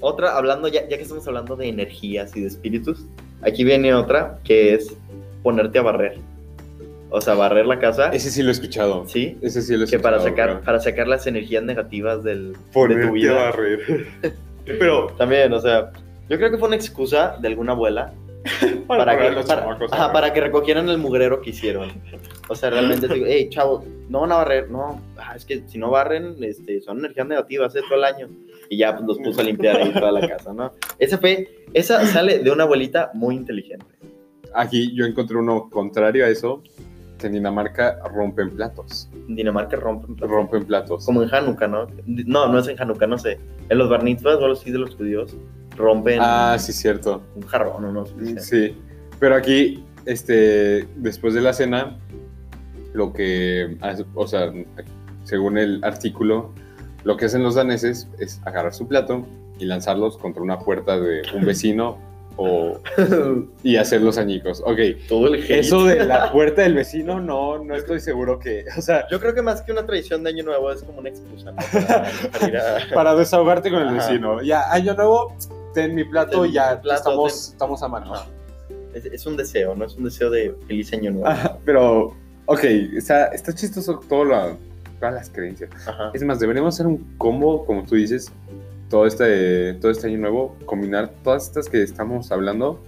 [0.00, 3.06] otra, hablando, ya, ya que estamos hablando de energías y de espíritus,
[3.42, 4.96] aquí viene otra que es
[5.42, 6.18] ponerte a barrer.
[7.08, 9.06] O sea, barrer la casa, Ese sí lo he escuchado.
[9.06, 9.38] ¿sí?
[9.40, 10.64] Ese sí lo he Que para escuchado, sacar, creo.
[10.64, 13.30] para sacar las energías negativas del, de Ponerte tu vida.
[13.30, 14.06] a barrer.
[14.64, 15.92] Pero También, o sea,
[16.28, 18.12] yo creo que fue una excusa de alguna abuela
[18.88, 21.92] para, poner a que, para, chamacos ajá, para que recogieran el mugrero que hicieron.
[22.48, 25.78] O sea, realmente digo, hey, chavos, no van a barrer, no, ah, es que si
[25.78, 27.80] no barren, este, son energías negativas ¿eh?
[27.88, 28.28] todo el año.
[28.68, 30.72] Y ya pues, los puso a limpiar ahí toda la casa, ¿no?
[30.98, 33.86] Esa fue, esa sale de una abuelita muy inteligente.
[34.54, 36.62] Aquí yo encontré uno contrario a eso.
[37.18, 39.08] Que en Dinamarca rompen platos.
[39.28, 40.30] En Dinamarca rompen platos.
[40.30, 41.06] Rompen platos.
[41.06, 41.86] Como en Hanukkah, ¿no?
[42.04, 43.38] No, no es en Hanukkah, no sé.
[43.70, 45.34] En los bar mitzvahs o algo así de los judíos,
[45.78, 47.22] rompen Ah, sí, cierto.
[47.34, 48.38] un jarrón o no sé.
[48.40, 48.76] Sí.
[49.18, 51.96] Pero aquí, este, después de la cena,
[52.92, 53.78] lo que,
[54.14, 54.52] o sea,
[55.24, 56.52] según el artículo,
[57.06, 59.24] lo que hacen los daneses es agarrar su plato
[59.60, 61.98] y lanzarlos contra una puerta de un vecino
[62.36, 62.80] o,
[63.62, 64.60] y hacer los añicos.
[64.66, 65.50] Ok, Todo el hate.
[65.60, 69.34] eso de la puerta del vecino, no, no estoy seguro que, o sea, Yo creo
[69.34, 71.56] que más que una tradición de Año Nuevo es como una excusa, ¿no?
[71.72, 72.78] Para, para ir a...
[72.94, 74.08] para desahogarte con el Ajá.
[74.08, 74.42] vecino.
[74.42, 75.32] Ya, año nuevo,
[75.74, 78.12] ten mi plato Ten y ya plato, estamos, ten- estamos a mano.
[78.92, 79.84] Es, es un deseo, ¿no?
[79.84, 81.28] Es un deseo de feliz Año Nuevo.
[81.28, 82.14] Ajá, pero,
[82.46, 82.64] ok,
[82.96, 84.56] está, está chistoso todo la-
[84.98, 85.70] todas las creencias.
[85.86, 86.10] Ajá.
[86.14, 88.32] Es más, deberíamos hacer un combo, como tú dices,
[88.90, 92.80] todo este, todo este año nuevo, combinar todas estas que estamos hablando,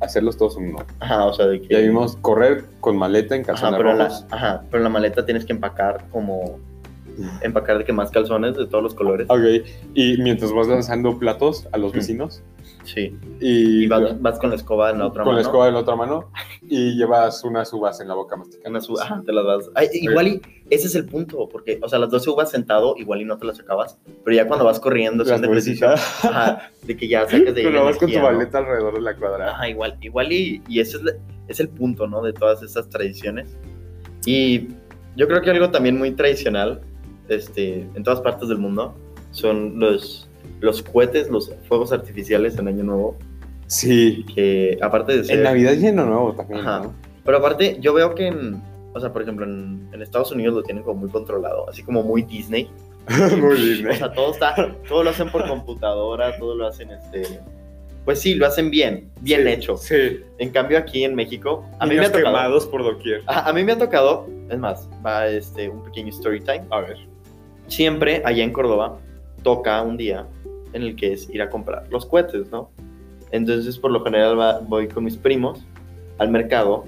[0.00, 0.84] hacerlos todos en uno.
[1.00, 1.68] Ajá, o sea, de que...
[1.74, 4.26] Ya vimos correr con maleta en Ajá calzones pero, en la, rojos.
[4.30, 6.58] ajá, pero la maleta tienes que empacar como
[7.42, 9.26] empacar de que más calzones de todos los colores.
[9.28, 11.96] Ok, y mientras vas lanzando platos a los Mm.
[11.96, 12.42] vecinos
[12.84, 13.16] Sí.
[13.40, 15.36] y, Y vas, vas con la escoba en la otra con mano.
[15.36, 16.30] la escoba en la otra mano
[16.62, 18.70] y llevas unas uvas en la boca masticando.
[18.70, 19.70] Unas uvas, ajá, te las vas.
[19.74, 23.20] Ay, igual y ese es el punto, porque, o sea, las 12 uvas sentado, igual
[23.20, 25.48] y no te las acabas, pero ya cuando vas corriendo, ejercicio,
[25.88, 26.24] bolsitas.
[26.24, 28.38] ajá, de que ya sacas de Pero vas con tu energía, ¿no?
[28.38, 29.50] maleta alrededor de la cuadra.
[29.52, 31.12] Ajá, igual, igual y, y ese es, la-
[31.48, 32.22] es el punto, ¿no?
[32.22, 33.56] De todas estas tradiciones.
[34.26, 34.68] Y
[35.16, 36.80] yo creo que algo también muy tradicional,
[37.28, 38.94] este, en todas partes del mundo,
[39.30, 40.28] son los,
[40.62, 43.16] los cohetes, los fuegos artificiales en Año Nuevo,
[43.66, 44.24] Sí.
[44.34, 45.38] que aparte de ser...
[45.38, 46.80] En Navidad y en Año Nuevo también, Ajá.
[46.84, 46.94] ¿no?
[47.24, 48.62] Pero aparte, yo veo que en,
[48.94, 52.02] o sea, por ejemplo, en, en Estados Unidos lo tienen como muy controlado, así como
[52.02, 52.70] muy Disney.
[53.40, 54.54] Muy bien, O sea, todo está,
[54.88, 57.40] todo lo hacen por computadora, todo lo hacen, este,
[58.04, 59.76] pues sí, lo hacen bien, bien Sí, hecho.
[59.76, 60.20] Sí.
[60.38, 63.22] En cambio aquí en México, a mí me ha tocado, quemados por doquier.
[63.26, 66.62] a, a mí me ha tocado, es más, va este un pequeño story time.
[66.70, 66.96] A ver.
[67.66, 68.98] Siempre allá en Córdoba
[69.42, 70.24] toca un día
[70.72, 72.70] en el que es ir a comprar los cohetes, ¿no?
[73.30, 75.64] Entonces, por lo general va- voy con mis primos
[76.18, 76.84] al mercado,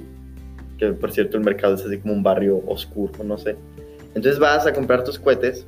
[0.79, 3.57] que por cierto el mercado es así como un barrio oscuro, no sé.
[4.15, 5.67] Entonces vas a comprar tus cohetes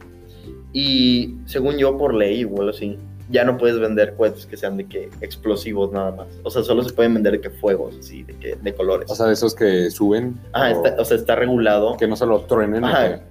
[0.72, 2.98] y según yo por ley igual así,
[3.28, 6.28] ya no puedes vender cohetes que sean de que explosivos nada más.
[6.44, 9.10] O sea, solo se pueden vender de que fuegos, así, de que de colores.
[9.10, 10.38] O sea, de esos que suben.
[10.52, 11.96] Ajá, o está, o sea, está regulado.
[11.96, 12.84] Que no solo truenen.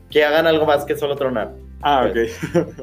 [0.09, 1.53] que hagan algo más que solo tronar.
[1.81, 2.75] Ah, ok.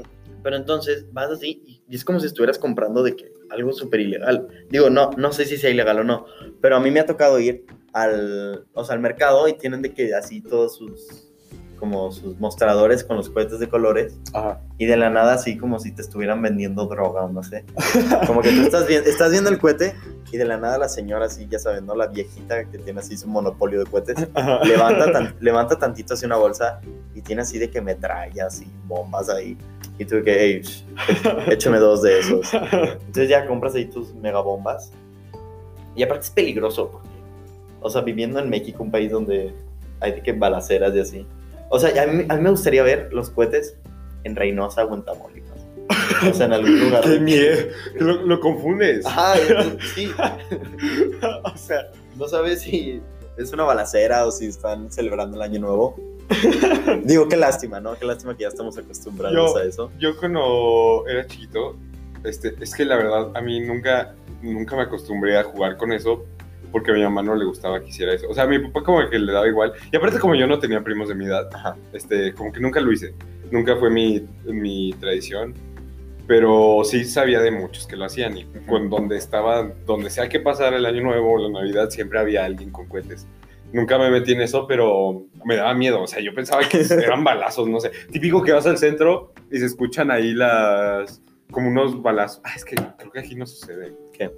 [0.42, 4.00] Pero entonces vas así y- y es como si estuvieras comprando de que algo súper
[4.00, 4.48] ilegal.
[4.70, 6.24] Digo, no, no sé si sea ilegal o no,
[6.62, 9.92] pero a mí me ha tocado ir al, o sea, al mercado y tienen de
[9.92, 11.28] que así todos sus,
[11.78, 14.62] como sus mostradores con los cohetes de colores Ajá.
[14.78, 17.66] y de la nada así como si te estuvieran vendiendo droga o no sé.
[18.26, 19.94] Como que tú estás, viendo, estás viendo el cohete
[20.30, 21.94] y de la nada la señora así, ya saben, ¿no?
[21.94, 24.64] La viejita que tiene así su monopolio de cohetes Ajá.
[24.64, 26.80] levanta, tan- levanta tantito así una bolsa
[27.14, 29.58] y tiene así de que metrallas y bombas ahí.
[30.02, 30.62] Y tú de que, hey,
[31.48, 32.52] échame dos de esos.
[32.72, 34.92] Entonces ya compras ahí tus megabombas.
[35.94, 37.08] Y aparte es peligroso porque,
[37.80, 39.54] o sea, viviendo en México, un país donde
[40.00, 41.26] hay que balaceras y así.
[41.68, 43.76] O sea, a mí, a mí me gustaría ver los cohetes
[44.24, 45.60] en Reynosa o en Tamaulipas.
[46.28, 47.04] O sea, en algún lugar.
[47.04, 47.68] ¡Qué miedo!
[48.00, 49.06] Lo, lo confundes.
[49.06, 49.34] Ajá,
[49.94, 50.10] sí.
[51.44, 53.00] o sea, No sabes si
[53.42, 55.96] es una balacera o si están celebrando el año nuevo.
[57.04, 57.94] Digo, qué lástima, ¿no?
[57.98, 59.90] Qué lástima que ya estamos acostumbrados Yo- a eso.
[59.98, 61.76] yo cuando era chiquito,
[62.24, 66.24] este, es que la verdad a mí nunca, nunca me acostumbré a jugar con eso
[66.70, 68.26] porque a mi mamá no le gustaba que hiciera eso.
[68.30, 69.74] O sea, a mi papá como que le daba igual.
[69.92, 71.76] Y aparte como yo no tenía primos de mi edad, Ajá.
[71.92, 73.14] este, como que nunca lo hice.
[73.50, 75.52] Nunca fue mi, mi tradición.
[76.32, 78.38] Pero sí sabía de muchos que lo hacían.
[78.38, 82.18] Y con donde estaba, donde sea que pasara el año nuevo o la Navidad, siempre
[82.18, 83.26] había alguien con cohetes.
[83.70, 86.00] Nunca me metí en eso, pero me daba miedo.
[86.00, 87.90] O sea, yo pensaba que eran balazos, no sé.
[88.10, 91.20] Típico que vas al centro y se escuchan ahí las.
[91.50, 92.40] como unos balazos.
[92.44, 93.92] Ah, es que creo que aquí no sucede.
[94.14, 94.30] ¿Qué?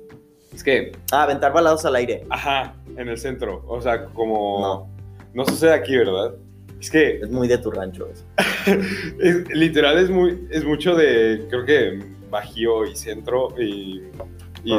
[0.53, 2.25] Es que, Ah, aventar balados al aire.
[2.29, 3.63] ajá, en el centro.
[3.69, 4.91] O sea, como.
[5.33, 6.35] No, sucede aquí, ¿verdad?
[6.85, 8.25] Es que Es muy de tu rancho eso.
[9.20, 11.99] es- literal es muy es mucho de creo que
[12.31, 14.03] bajío y centro y,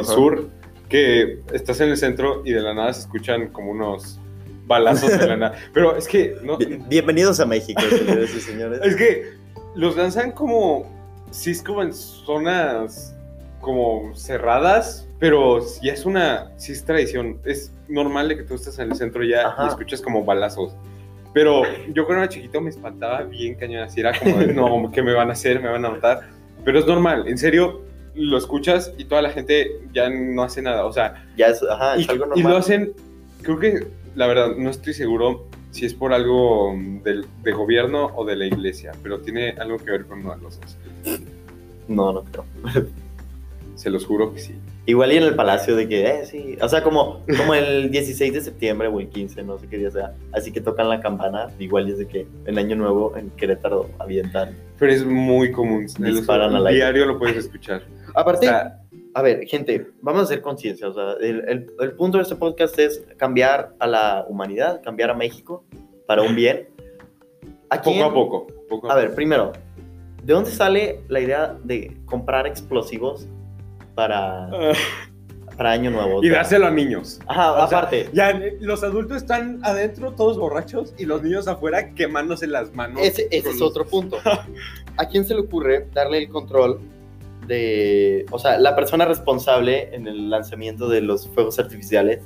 [0.04, 0.48] sur
[0.88, 4.20] que estás en el centro y de la nada se escuchan como unos
[4.66, 8.80] balazos de la nada pero es que no Bien- Bienvenidos a México, señores y señores.
[8.84, 9.32] es que
[9.74, 10.86] los lanzan como
[11.30, 13.16] sí es como en zonas
[13.60, 18.78] como cerradas pero sí es una sí es tradición es normal de que tú estés
[18.78, 19.64] en el centro ya Ajá.
[19.64, 20.74] y escuchas como balazos
[21.36, 25.02] pero yo cuando era chiquito me espantaba bien cañón, así era como de, no, ¿qué
[25.02, 25.60] me van a hacer?
[25.60, 26.30] ¿Me van a matar?
[26.64, 27.82] Pero es normal, en serio,
[28.14, 31.98] lo escuchas y toda la gente ya no hace nada, o sea, Ya es, ajá,
[31.98, 32.52] y, es algo y normal.
[32.52, 32.92] lo hacen,
[33.42, 38.24] creo que, la verdad, no estoy seguro si es por algo del, de gobierno o
[38.24, 40.78] de la iglesia, pero tiene algo que ver con uno de los dos.
[41.86, 42.46] No, no creo.
[43.74, 44.54] Se los juro que sí.
[44.88, 46.56] Igual y en el palacio de que, eh, sí.
[46.62, 49.90] O sea, como, como el 16 de septiembre o el 15, no sé qué día
[49.90, 50.14] sea.
[50.32, 51.48] Así que tocan la campana.
[51.58, 54.56] Igual es de que en Año Nuevo en Querétaro avientan.
[54.78, 55.86] Pero es muy común.
[55.98, 56.78] Disparan al aire.
[56.78, 57.82] Diario lo puedes escuchar.
[58.14, 58.80] O Aparte, sea,
[59.14, 60.88] a ver, gente, vamos a hacer conciencia.
[60.88, 65.10] O sea, el, el- el punto de este podcast es cambiar a la humanidad, cambiar
[65.10, 65.64] a México
[66.06, 66.68] para un bien.
[67.70, 68.46] ¿A poco a poco.
[68.68, 69.50] poco a A ver, primero,
[70.22, 73.26] ¿de dónde sale la idea de comprar explosivos
[73.96, 74.72] para, poco.
[75.56, 76.22] para Año Nuevo?
[76.22, 77.18] y dárselo a niños.
[77.26, 78.08] Ajá, O sea, aparte.
[78.12, 83.00] Ya los adultos están adentro, todos borrachos, y los niños afuera quemándose las manos.
[83.02, 84.18] Ese, ese es los- otro punto.
[84.98, 86.78] ¿A quién se le ocurre darle el control
[87.46, 92.20] de, o sea, la persona responsable en el lanzamiento de los fuegos artificiales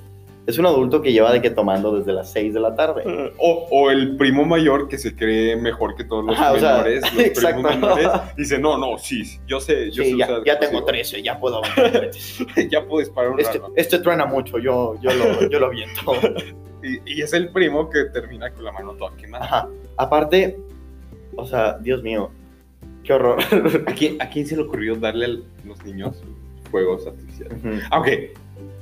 [0.51, 3.33] es un adulto que lleva de que tomando desde las 6 de la tarde.
[3.39, 6.73] O, o el primo mayor que se cree mejor que todos los Ajá, o sea,
[6.73, 7.63] menores, los exacto.
[7.63, 10.79] primos menores, dice, no, no, sí, yo sé, yo Sí, sé ya, usar ya tengo
[10.79, 11.11] explosivos.
[11.11, 11.63] 13, ya puedo
[12.71, 16.13] ya puedo disparar un Este, este truena mucho, yo, yo, lo, yo lo aviento.
[16.83, 19.45] Y, y es el primo que termina con la mano toda quemada.
[19.45, 19.69] Ajá.
[19.99, 20.59] Aparte,
[21.37, 22.31] o sea, Dios mío,
[23.05, 23.39] qué horror.
[23.87, 25.29] ¿A quién, ¿A quién se le ocurrió darle a
[25.67, 26.23] los niños
[26.71, 27.59] fuegos artificiales?
[27.63, 27.75] Ujú.
[27.91, 28.33] Aunque,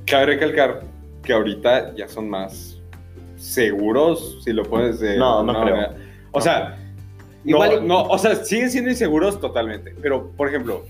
[0.07, 0.83] cabe recalcar
[1.29, 2.81] que ahorita ya son más
[3.37, 5.19] seguros, si lo pones de...
[5.19, 5.77] No, no una creo.
[5.77, 5.95] manera.
[6.33, 6.79] O sea,
[7.45, 9.95] Igual no, o sea, siguen siendo inseguros totalmente.
[10.01, 10.87] Pero, por ejemplo,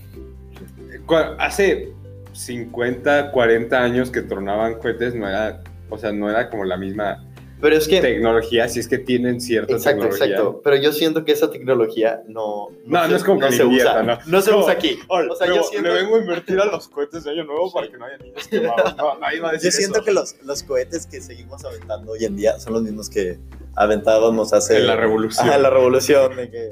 [1.37, 1.91] hace
[2.31, 7.21] 50, 40 años que tronaban cohetes, no era, o sea, no era como la misma
[7.61, 7.99] Pero es que...
[7.99, 10.27] tecnología, si es que tienen cierta Exacto, tecnología.
[10.37, 10.61] exacto.
[10.63, 12.69] Pero yo siento que esa tecnología no...
[12.85, 13.99] No, no se- es como que se le usa.
[13.99, 14.97] inviertan, No, se No, usa aquí.
[15.09, 15.89] O sea, yo siento...
[15.89, 18.47] le vengo a invertir a los cohetes de año nuevo para que no haya niños
[18.47, 18.95] quemados.
[18.97, 20.05] No, nadie va a decir Yo siento eso.
[20.05, 23.37] que los, los cohetes que seguimos aventando hoy en día son los mismos que
[23.75, 24.77] aventábamos hace...
[24.77, 25.47] En la revolución.
[25.49, 26.69] Ajá, la revolución, de que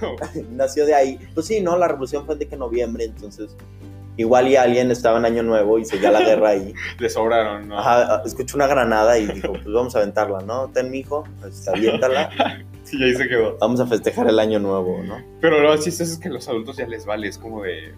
[0.50, 1.18] nació de ahí.
[1.34, 3.56] Pues sí, no, la revolución fue de que noviembre, entonces
[4.20, 6.72] igual y alguien estaba en Año Nuevo y seguía la guerra ahí.
[6.98, 7.78] Le sobraron, ¿no?
[7.78, 10.68] Ajá, escuchó una granada y dijo, pues vamos a aventarla, ¿no?
[10.68, 12.30] Ten, mijo, este, aviéntala,
[12.84, 13.56] Sí, ahí se quedó.
[13.58, 15.22] vamos a festejar el Año Nuevo, ¿no?
[15.40, 17.94] Pero lo chistoso es que a los adultos ya les vale, es como de...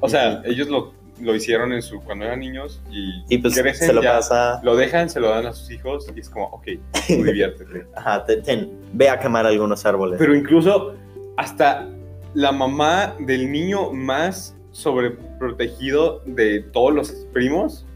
[0.00, 3.88] O sea, ellos lo, lo hicieron en su cuando eran niños y, Y pues crecen
[3.88, 6.46] se lo ya, pasa, lo dejan, se lo dan a sus hijos y es como,
[6.46, 6.66] ok,
[7.06, 7.86] tú diviértete.
[7.96, 10.16] ajá, ten, ten, ve a quemar algunos árboles.
[10.18, 10.94] Pero incluso
[11.36, 11.88] hasta
[12.34, 17.86] la mamá del niño más sobreprotegido de todos los primos,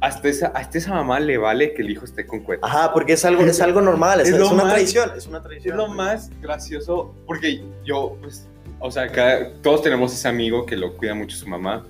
[0.00, 2.64] hasta esa, hasta esa mamá le vale que el hijo esté con cohetes.
[2.68, 5.38] Ajá, porque es algo, es algo normal, es, Es es una más- tradición, es una
[5.38, 5.76] Es tradición.
[5.76, 8.46] lo más gracioso, porque yo, pues,
[8.80, 11.86] o sea, cada- todos tenemos ese amigo que lo cuida mucho su mamá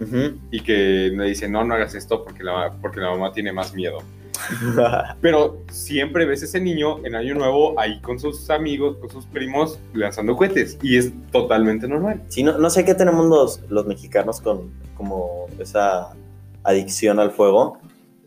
[0.51, 3.75] y que le dice, no, no hagas esto porque la, porque la mamá tiene más
[3.75, 3.99] miedo.
[5.21, 9.79] Pero siempre ves ese niño en Año Nuevo ahí con sus amigos, con sus primos,
[9.93, 10.79] lanzando cohetes.
[10.83, 12.23] Y es totalmente normal.
[12.29, 16.11] Sí, no, no sé qué tenemos los, los mexicanos con como esa
[16.63, 17.79] adicción al fuego,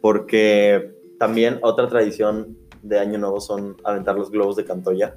[0.01, 5.15] porque también otra tradición de Año Nuevo son aventar los globos de Cantoya.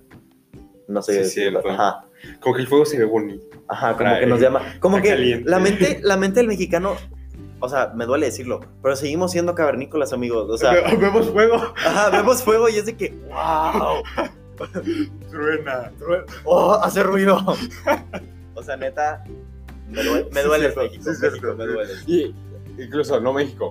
[0.89, 1.69] No sé Sí, cierto.
[1.69, 2.05] Ajá,
[2.41, 3.45] Como que el fuego se ve bonito.
[3.69, 4.61] ajá, como Trae- que nos llama.
[4.81, 5.49] Como que caliente.
[5.49, 6.97] la mente, la mente del mexicano,
[7.61, 10.49] o sea, me duele decirlo, pero seguimos siendo cavernícolas, amigos.
[10.51, 11.57] O sea, vemos fuego.
[11.85, 14.03] ajá, vemos fuego y es de que, wow,
[15.31, 15.90] Truena.
[16.44, 17.38] oh, hace ruido.
[18.55, 19.25] O sea, neta,
[19.88, 21.57] me duele, me Sí, México, sí, México, cierto.
[21.57, 21.92] me duele.
[22.07, 22.35] Y
[22.79, 23.70] incluso no México,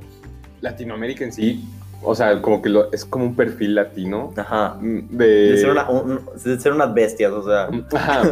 [0.62, 1.64] Latinoamérica en sí,
[2.02, 4.76] o sea, como que lo, es como un perfil latino Ajá.
[4.80, 5.28] mm, de...
[5.52, 7.70] De ser, una- un- de ser unas bestias, o sea.
[7.94, 8.24] Ajá.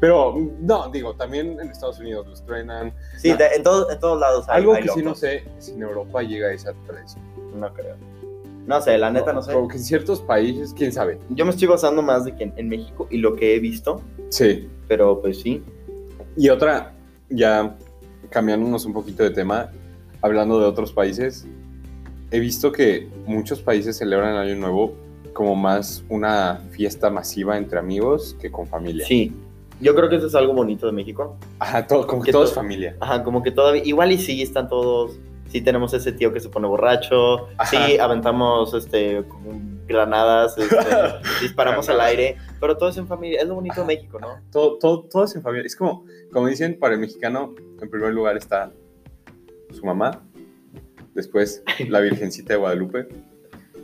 [0.00, 2.92] Pero no, digo, también en Estados Unidos los truenan.
[3.18, 5.72] Sí, de- en, todos en todos lados hay, Algo hay que sí no sé si
[5.72, 7.22] en Europa llega a esa tradición.
[7.54, 7.96] No creo.
[8.66, 9.52] No sé, la neta no sé.
[9.52, 11.18] Como que en ciertos países, quién sabe.
[11.30, 14.02] Yo me estoy basando más de que en, en México y lo que he visto,
[14.28, 14.68] Sí.
[14.86, 15.64] pero pues sí.
[16.36, 16.92] Y otra,
[17.30, 17.76] ya
[18.28, 19.70] cambiándonos un poquito de tema,
[20.20, 21.46] hablando de otros países,
[22.30, 24.94] he visto que muchos países celebran el Año Nuevo
[25.32, 29.06] como más una fiesta masiva entre amigos que con familia.
[29.06, 29.32] Sí.
[29.80, 31.36] Yo creo que eso es algo bonito de México.
[31.60, 32.96] Ajá, todo, como que todo es familia.
[32.98, 36.48] Ajá, como que todavía, igual y sí están todos, sí tenemos ese tío que se
[36.48, 37.70] pone borracho, Ajá.
[37.70, 39.24] sí aventamos este
[39.86, 40.74] granadas, este,
[41.40, 44.40] disparamos al aire, pero todo es en familia, es lo bonito de México, ¿no?
[44.50, 45.66] Todo, todo, todo es en familia.
[45.66, 48.72] Es como, como dicen, para el mexicano, en primer lugar está
[49.70, 50.22] su mamá,
[51.18, 53.08] después la Virgencita de Guadalupe,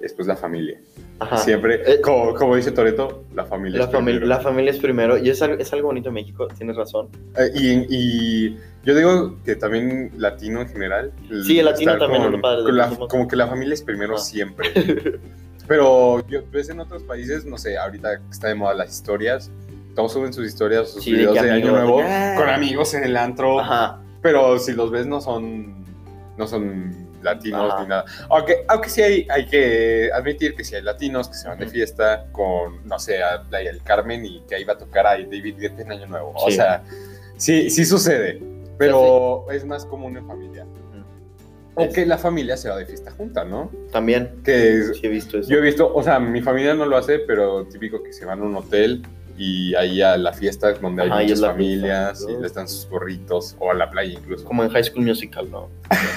[0.00, 0.80] después la familia.
[1.18, 1.36] Ajá.
[1.38, 3.78] Siempre, Eh, como, como dice Toreto, la familia.
[3.80, 4.26] La, es primero.
[4.26, 7.08] la familia es primero y es algo, es algo bonito de México, tienes razón.
[7.38, 11.12] Eh, y, y yo digo que también latino en general.
[11.46, 14.14] Sí, el latino también es con- lo padre la- como que la familia es primero
[14.16, 14.18] Ah.
[14.18, 14.70] siempre.
[15.66, 19.50] Pero yo ves en otros países, no sé, ahorita está de moda las historias,
[19.94, 22.34] todos suben sus historias, sus Sí, de videos de, Año Nuevo de "Ah".
[22.36, 23.60] con amigos en el antro.
[23.60, 24.00] Ajá.
[24.20, 25.84] Pero si los ves no son
[26.36, 27.82] no son latinos Ajá.
[27.82, 28.04] ni nada.
[28.30, 31.66] Aunque, aunque sí hay, hay que admitir que sí hay latinos que se van de
[31.66, 35.10] fiesta con, no sé, a Playa del Carmen y que ahí va a tocar a
[35.12, 36.32] David Guetta en Año Nuevo.
[36.36, 36.84] O sea,
[37.36, 38.40] sí, sí sucede,
[38.78, 40.66] pero es más común en familia.
[41.76, 43.68] O que la familia se va de fiesta junta, ¿no?
[43.90, 45.50] También, Que sí he visto eso.
[45.50, 48.40] yo he visto, o sea, mi familia no lo hace, pero típico que se van
[48.40, 49.02] a un hotel
[49.36, 52.88] y ahí a la fiesta donde hay Ajá, muchas familias fiesta, y les dan sus
[52.88, 54.44] gorritos o a la playa incluso.
[54.44, 55.68] Como en High School Musical, ¿no?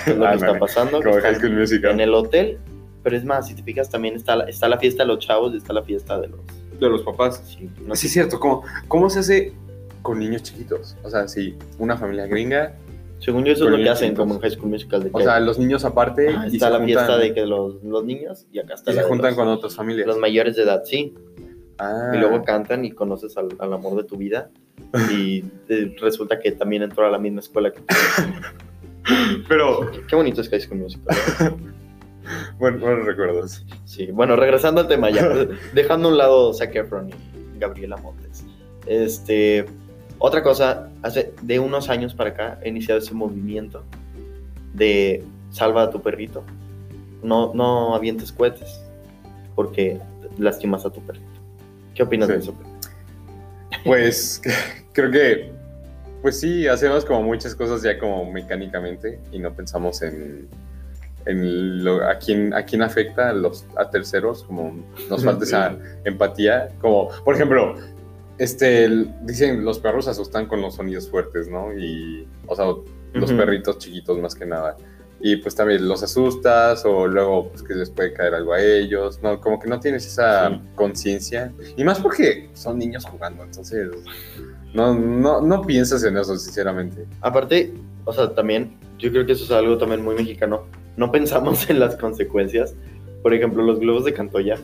[0.06, 1.00] Es lo que Ándale, está pasando.
[1.00, 1.92] que Como están High School Musical.
[1.92, 2.58] en el hotel,
[3.04, 5.54] pero es más, si te fijas, también está, la- está la fiesta de los chavos
[5.54, 6.40] y está la fiesta de los...
[6.80, 7.42] De los papás.
[7.46, 8.40] Sí, No sí, es cierto.
[8.40, 9.54] ¿Cómo, ¿Cómo se hace
[10.04, 10.96] con niños chiquitos?
[11.04, 12.76] O sea, si una familia gringa
[13.20, 14.20] Según yo, eso es lo que hacen chiquitos.
[14.24, 15.04] como en High School Musical.
[15.04, 17.46] De O que sea, los niños aparte ah, y está la juntan, fiesta de que
[17.48, 20.06] los, los niños y acá está y la se juntan los, con otras familias.
[20.06, 21.16] los mayores de edad, sí.
[21.80, 22.12] Ah.
[22.14, 24.50] Y luego cantan y conoces al, al amor de tu vida.
[25.12, 27.86] Y eh, resulta que también entró a la misma escuela que tú.
[29.48, 31.16] Pero, Qué bonito es High School Musical.
[32.60, 33.66] bueno, buenos recuerdos.
[33.86, 35.28] Sí, bueno, regresando al tema ya,
[35.74, 38.46] dejando a un lado Zac Efron y Gabriela Montes.
[38.86, 39.66] Este,
[40.20, 43.84] otra cosa, hace de unos años para acá he iniciado ese movimiento
[44.74, 46.44] de salva a tu perrito.
[47.24, 48.82] No, no avientes cohetes
[49.56, 50.00] porque
[50.38, 51.27] lastimas a tu perrito.
[51.98, 52.34] ¿Qué opinas Sí.
[52.34, 52.56] de eso?
[53.84, 54.42] Pues
[54.94, 55.52] creo que,
[56.22, 60.48] pues sí, hacemos como muchas cosas ya como mecánicamente y no pensamos en,
[61.26, 64.74] en lo- a, quién, a quién afecta a, los, a terceros, como
[65.10, 66.70] nos falta esa empatía.
[66.80, 67.76] Como, por ejemplo,
[68.38, 68.88] este,
[69.24, 71.74] dicen los perros asustan con los sonidos fuertes, ¿no?
[71.78, 72.66] Y, o sea,
[73.14, 74.78] los perritos chiquitos más que nada.
[75.20, 79.20] Y pues también los asustas o luego pues que les puede caer algo a ellos,
[79.24, 79.42] ¿no?
[79.42, 80.62] Como que no tienes esa Sí.
[80.76, 81.52] conciencia.
[81.76, 83.90] Y más porque son niños jugando, entonces
[84.74, 87.06] no, no, no piensas en eso, sinceramente.
[87.22, 87.74] Aparte,
[88.06, 90.66] o sea, también, yo creo que eso es algo también muy mexicano.
[90.98, 92.76] No pensamos en las consecuencias.
[93.24, 94.56] Por ejemplo, los globos de Cantoya.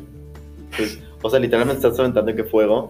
[0.78, 2.90] Pues, o sea, literalmente estás aventando que fuego.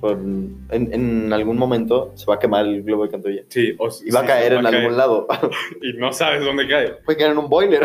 [0.00, 3.42] Por- en, en algún momento se va a quemar el globo de Cantoya.
[3.48, 5.26] Sí, o, Y va a caer en algún lado.
[5.82, 6.92] Y no sabes dónde cae.
[7.04, 7.82] Puede caer en un boiler.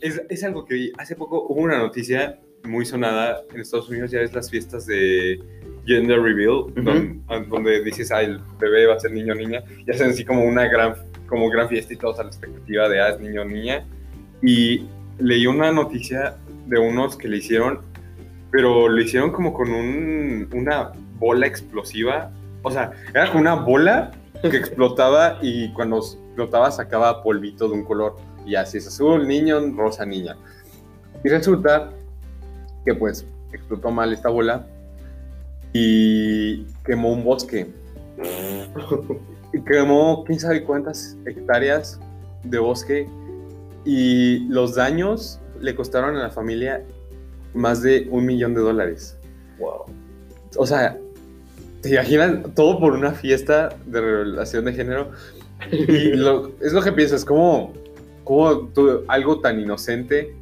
[0.00, 0.92] Es, es algo que vi.
[0.98, 5.40] Hace poco hubo una noticia muy sonada en Estados Unidos, ya es las fiestas de
[5.86, 9.90] gender reveal, don- donde, dices, ah, el bebé va a ser niño o niña, y
[9.90, 10.94] hacen así como una gran,
[11.26, 13.84] como gran fiesta y todos a la expectativa de, ah, es niño o niña.
[14.42, 14.86] Y
[15.18, 16.36] leí una noticia
[16.66, 17.80] de unos que le hicieron,
[18.52, 22.30] pero lo hicieron como con un, una bola explosiva.
[22.62, 27.84] O sea, era como una bola que explotaba y cuando explotaba sacaba polvito de un
[27.84, 28.16] color.
[28.46, 30.36] Y así es azul, niño, rosa, niña.
[31.24, 31.90] Y resulta
[32.84, 34.66] que pues explotó mal esta bola
[35.72, 37.72] y quemó un bosque.
[39.54, 41.98] Y quemó quién sabe cuántas hectáreas
[42.44, 43.08] de bosque
[43.84, 46.82] y los daños le costaron a la familia
[47.54, 49.16] más de un millón de dólares.
[49.58, 49.84] wow.
[50.56, 50.98] O sea,
[51.80, 55.10] ¿te imaginas todo por una fiesta de revelación de género?
[55.70, 57.72] Y lo- es lo que piensas, ¿cómo,
[58.24, 60.34] cómo tú- algo tan inocente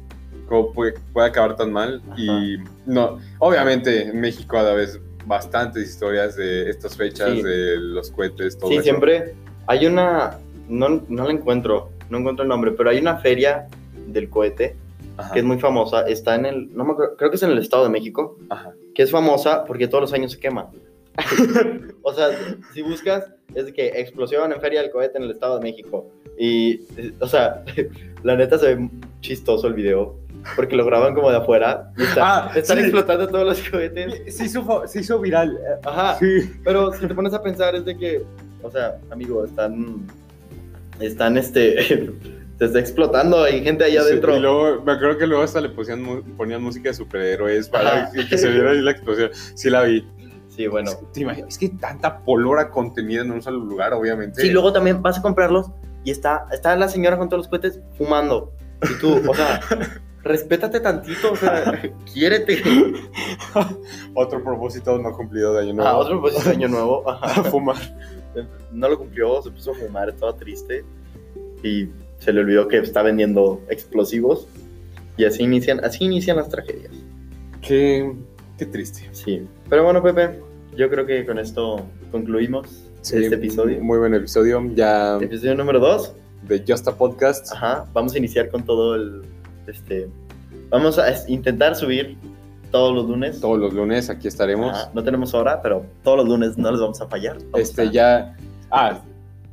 [0.47, 2.01] cómo puede, puede acabar tan mal?
[2.17, 7.41] Y no, obviamente en México a la vez bastantes historias de estas fechas, Sí.
[7.43, 8.83] de los cohetes, todo Sí, eso.
[8.83, 9.33] siempre
[9.67, 10.37] hay una.
[10.67, 13.67] No, no la encuentro, no encuentro el nombre, pero hay una feria
[14.07, 14.75] del cohete
[15.21, 16.01] Ajá, que es muy famosa.
[16.07, 16.75] Está en el.
[16.75, 18.37] No me acuerdo, creo que es en el Estado de México.
[18.49, 18.73] ajá.
[18.93, 20.69] que es famosa porque todos los años se quema.
[22.03, 22.27] o sea,
[22.73, 26.07] si buscas, es de que explosión en Feria del Cohete en el Estado de México.
[26.37, 27.63] Y, eh, o sea,
[28.23, 28.89] la neta se ve
[29.21, 30.15] chistoso el video.
[30.55, 31.91] Porque lo graban como de afuera.
[31.97, 32.83] Y está- Ah, están sí.
[32.83, 34.35] explotando todos los cohetes.
[34.35, 35.59] Se hizo, se hizo viral.
[35.85, 36.17] Ajá.
[36.17, 36.51] Sí.
[36.63, 38.23] Pero si te pones a pensar, es de que,
[38.63, 40.07] o sea, amigo, están.
[40.99, 42.11] Están este.
[42.61, 44.37] Se está explotando, hay gente allá Sí, adentro.
[44.37, 48.11] Y luego, me acuerdo que luego hasta le ponían, ponían música de superhéroes para Ajá.
[48.11, 49.31] que, que se viera ahí la explosión.
[49.55, 50.07] Sí la vi.
[50.47, 50.91] Sí, bueno.
[51.11, 51.49] ¿Te imaginas?
[51.49, 54.43] Es que tanta polora contenida en un solo lugar, obviamente.
[54.43, 55.71] Sí, luego también vas a comprarlos
[56.03, 58.53] y está, está la señora con todos los cohetes fumando.
[58.83, 59.59] Y tú, o sea,
[60.23, 61.81] respétate tantito, o sea,
[62.13, 62.61] quiérete.
[64.13, 65.89] Otro propósito no cumplido de año nuevo.
[65.89, 67.09] Ah, otro propósito de año nuevo.
[67.09, 67.43] Ajá.
[67.45, 67.77] fumar.
[68.71, 70.85] No lo cumplió, se puso a fumar, estaba triste.
[71.63, 71.89] Y
[72.21, 74.47] se le olvidó que está vendiendo explosivos.
[75.17, 76.93] Y así inician, así inician las tragedias.
[77.61, 78.11] Qué,
[78.57, 79.09] qué triste.
[79.11, 79.45] Sí.
[79.69, 80.39] Pero bueno, Pepe,
[80.77, 82.67] yo creo que con esto concluimos
[83.01, 83.81] Sí, este episodio.
[83.83, 84.63] Muy buen episodio.
[84.75, 86.13] Ya Episodio número 2.
[86.47, 87.51] de Just a Podcast.
[87.51, 89.23] Ajá, vamos a iniciar con todo el.
[89.67, 90.07] Este.
[90.69, 92.15] Vamos a intentar subir
[92.71, 93.41] todos los lunes.
[93.41, 94.71] Todos los lunes aquí estaremos.
[94.71, 97.37] Ajá, no tenemos hora, pero todos los lunes no les vamos a fallar.
[97.51, 98.37] Vamos este a- ya.
[98.69, 99.01] Ah,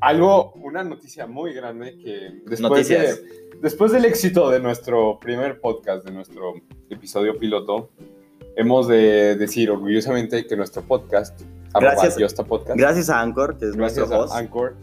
[0.00, 3.16] algo, una noticia muy grande que después, de-
[3.60, 6.54] después del éxito de nuestro primer podcast, de nuestro
[6.90, 7.90] episodio piloto,
[8.56, 11.40] hemos de decir orgullosamente que nuestro podcast,
[11.74, 12.16] Gracias.
[12.18, 14.34] Just a Podcast, Gracias a Anchor, que es gracias nuestro a host.
[14.34, 14.74] Anchor,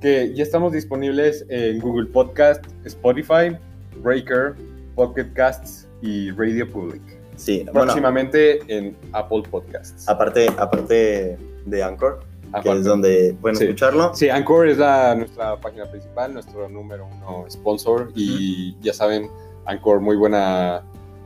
[0.00, 3.56] que ya estamos disponibles en Google Podcast, Spotify,
[4.02, 4.54] Breaker,
[4.96, 7.00] Pocket Casts y Radio Public.
[7.36, 10.08] Sí, bueno, Próximamente en Apple Podcasts.
[10.08, 12.20] aparte, aparte de Anchor,
[12.62, 13.64] que es donde pueden Sí.
[13.64, 14.14] escucharlo.
[14.14, 19.28] Sí, Anchor es la, nuestra página principal, nuestro número uno sponsor y ya saben,
[19.66, 20.82] Anchor, muy buena,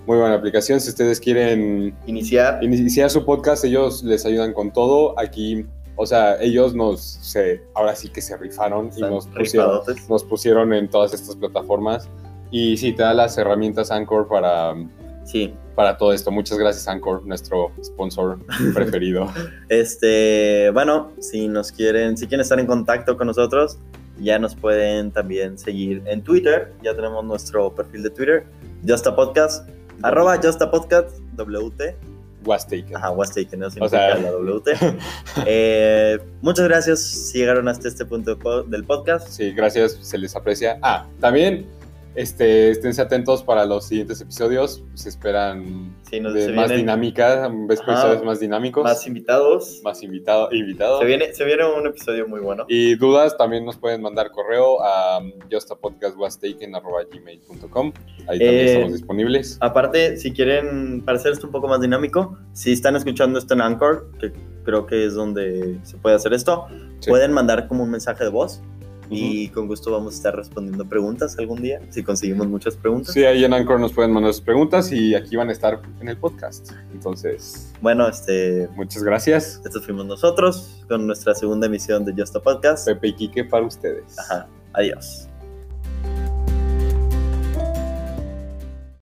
[0.06, 0.80] muy buena aplicación.
[0.80, 2.62] Si ustedes quieren Iniciar.
[2.62, 5.18] iniciar su podcast, ellos les ayudan con todo.
[5.18, 5.66] Aquí
[6.00, 10.22] O sea, ellos nos, se, ahora sí que se rifaron y Están nos pusieron, nos
[10.22, 12.08] pusieron en todas estas plataformas.
[12.52, 14.74] Y sí, te da las herramientas Anchor para,
[15.30, 15.52] Sí.
[15.74, 16.30] para todo esto.
[16.30, 18.38] Muchas gracias, Anchor, nuestro sponsor
[18.74, 19.30] preferido.
[19.68, 23.78] Este, bueno, si nos quieren, si quieren estar en contacto con nosotros,
[24.18, 26.72] ya nos pueden también seguir en Twitter.
[26.82, 28.46] Ya tenemos nuestro perfil de Twitter,
[28.86, 29.68] Justa Podcast,
[30.02, 31.94] arroba Justa Podcast, WT.
[32.44, 32.96] Was taken.
[32.96, 34.70] Ajá, was taken, no O sea- la WT.
[35.46, 39.28] Eh, muchas gracias si llegaron hasta este punto del podcast.
[39.28, 40.78] Sí, gracias, se les aprecia.
[40.82, 41.66] Ah, también
[42.20, 44.82] este, esténse atentos para los siguientes episodios.
[44.94, 47.92] Se esperan Sí, nos- de se más vienen dinámica, ves Ajá.
[47.92, 49.80] episodios más dinámicos, más más, invitados.
[50.02, 51.00] invitado, invitados.
[51.00, 52.64] Se viene, se viene un episodio muy bueno.
[52.68, 57.92] Y dudas también nos pueden mandar correo a justapodcastwastaken.gmail.com.
[58.26, 59.58] Ahí también Eh, estamos disponibles.
[59.60, 63.60] Aparte, si quieren, para hacer esto un poco más dinámico, si están escuchando esto en
[63.62, 64.32] Anchor, que
[64.64, 66.66] creo que es donde se puede hacer esto,
[67.00, 67.10] Sí.
[67.10, 68.60] pueden mandar como un mensaje de voz.
[69.11, 73.14] Y con gusto vamos a estar respondiendo preguntas algún día, si conseguimos muchas preguntas.
[73.14, 76.09] Sí, ahí en Anchor nos pueden mandar sus preguntas y aquí van a estar en
[76.09, 76.70] el podcast.
[76.92, 79.61] Entonces, Bueno, este, muchas gracias.
[79.64, 82.86] estos fuimos nosotros con nuestra segunda emisión de Just a Podcast.
[82.86, 84.18] Pepe y Quique para ustedes.
[84.18, 85.27] Ajá, adiós.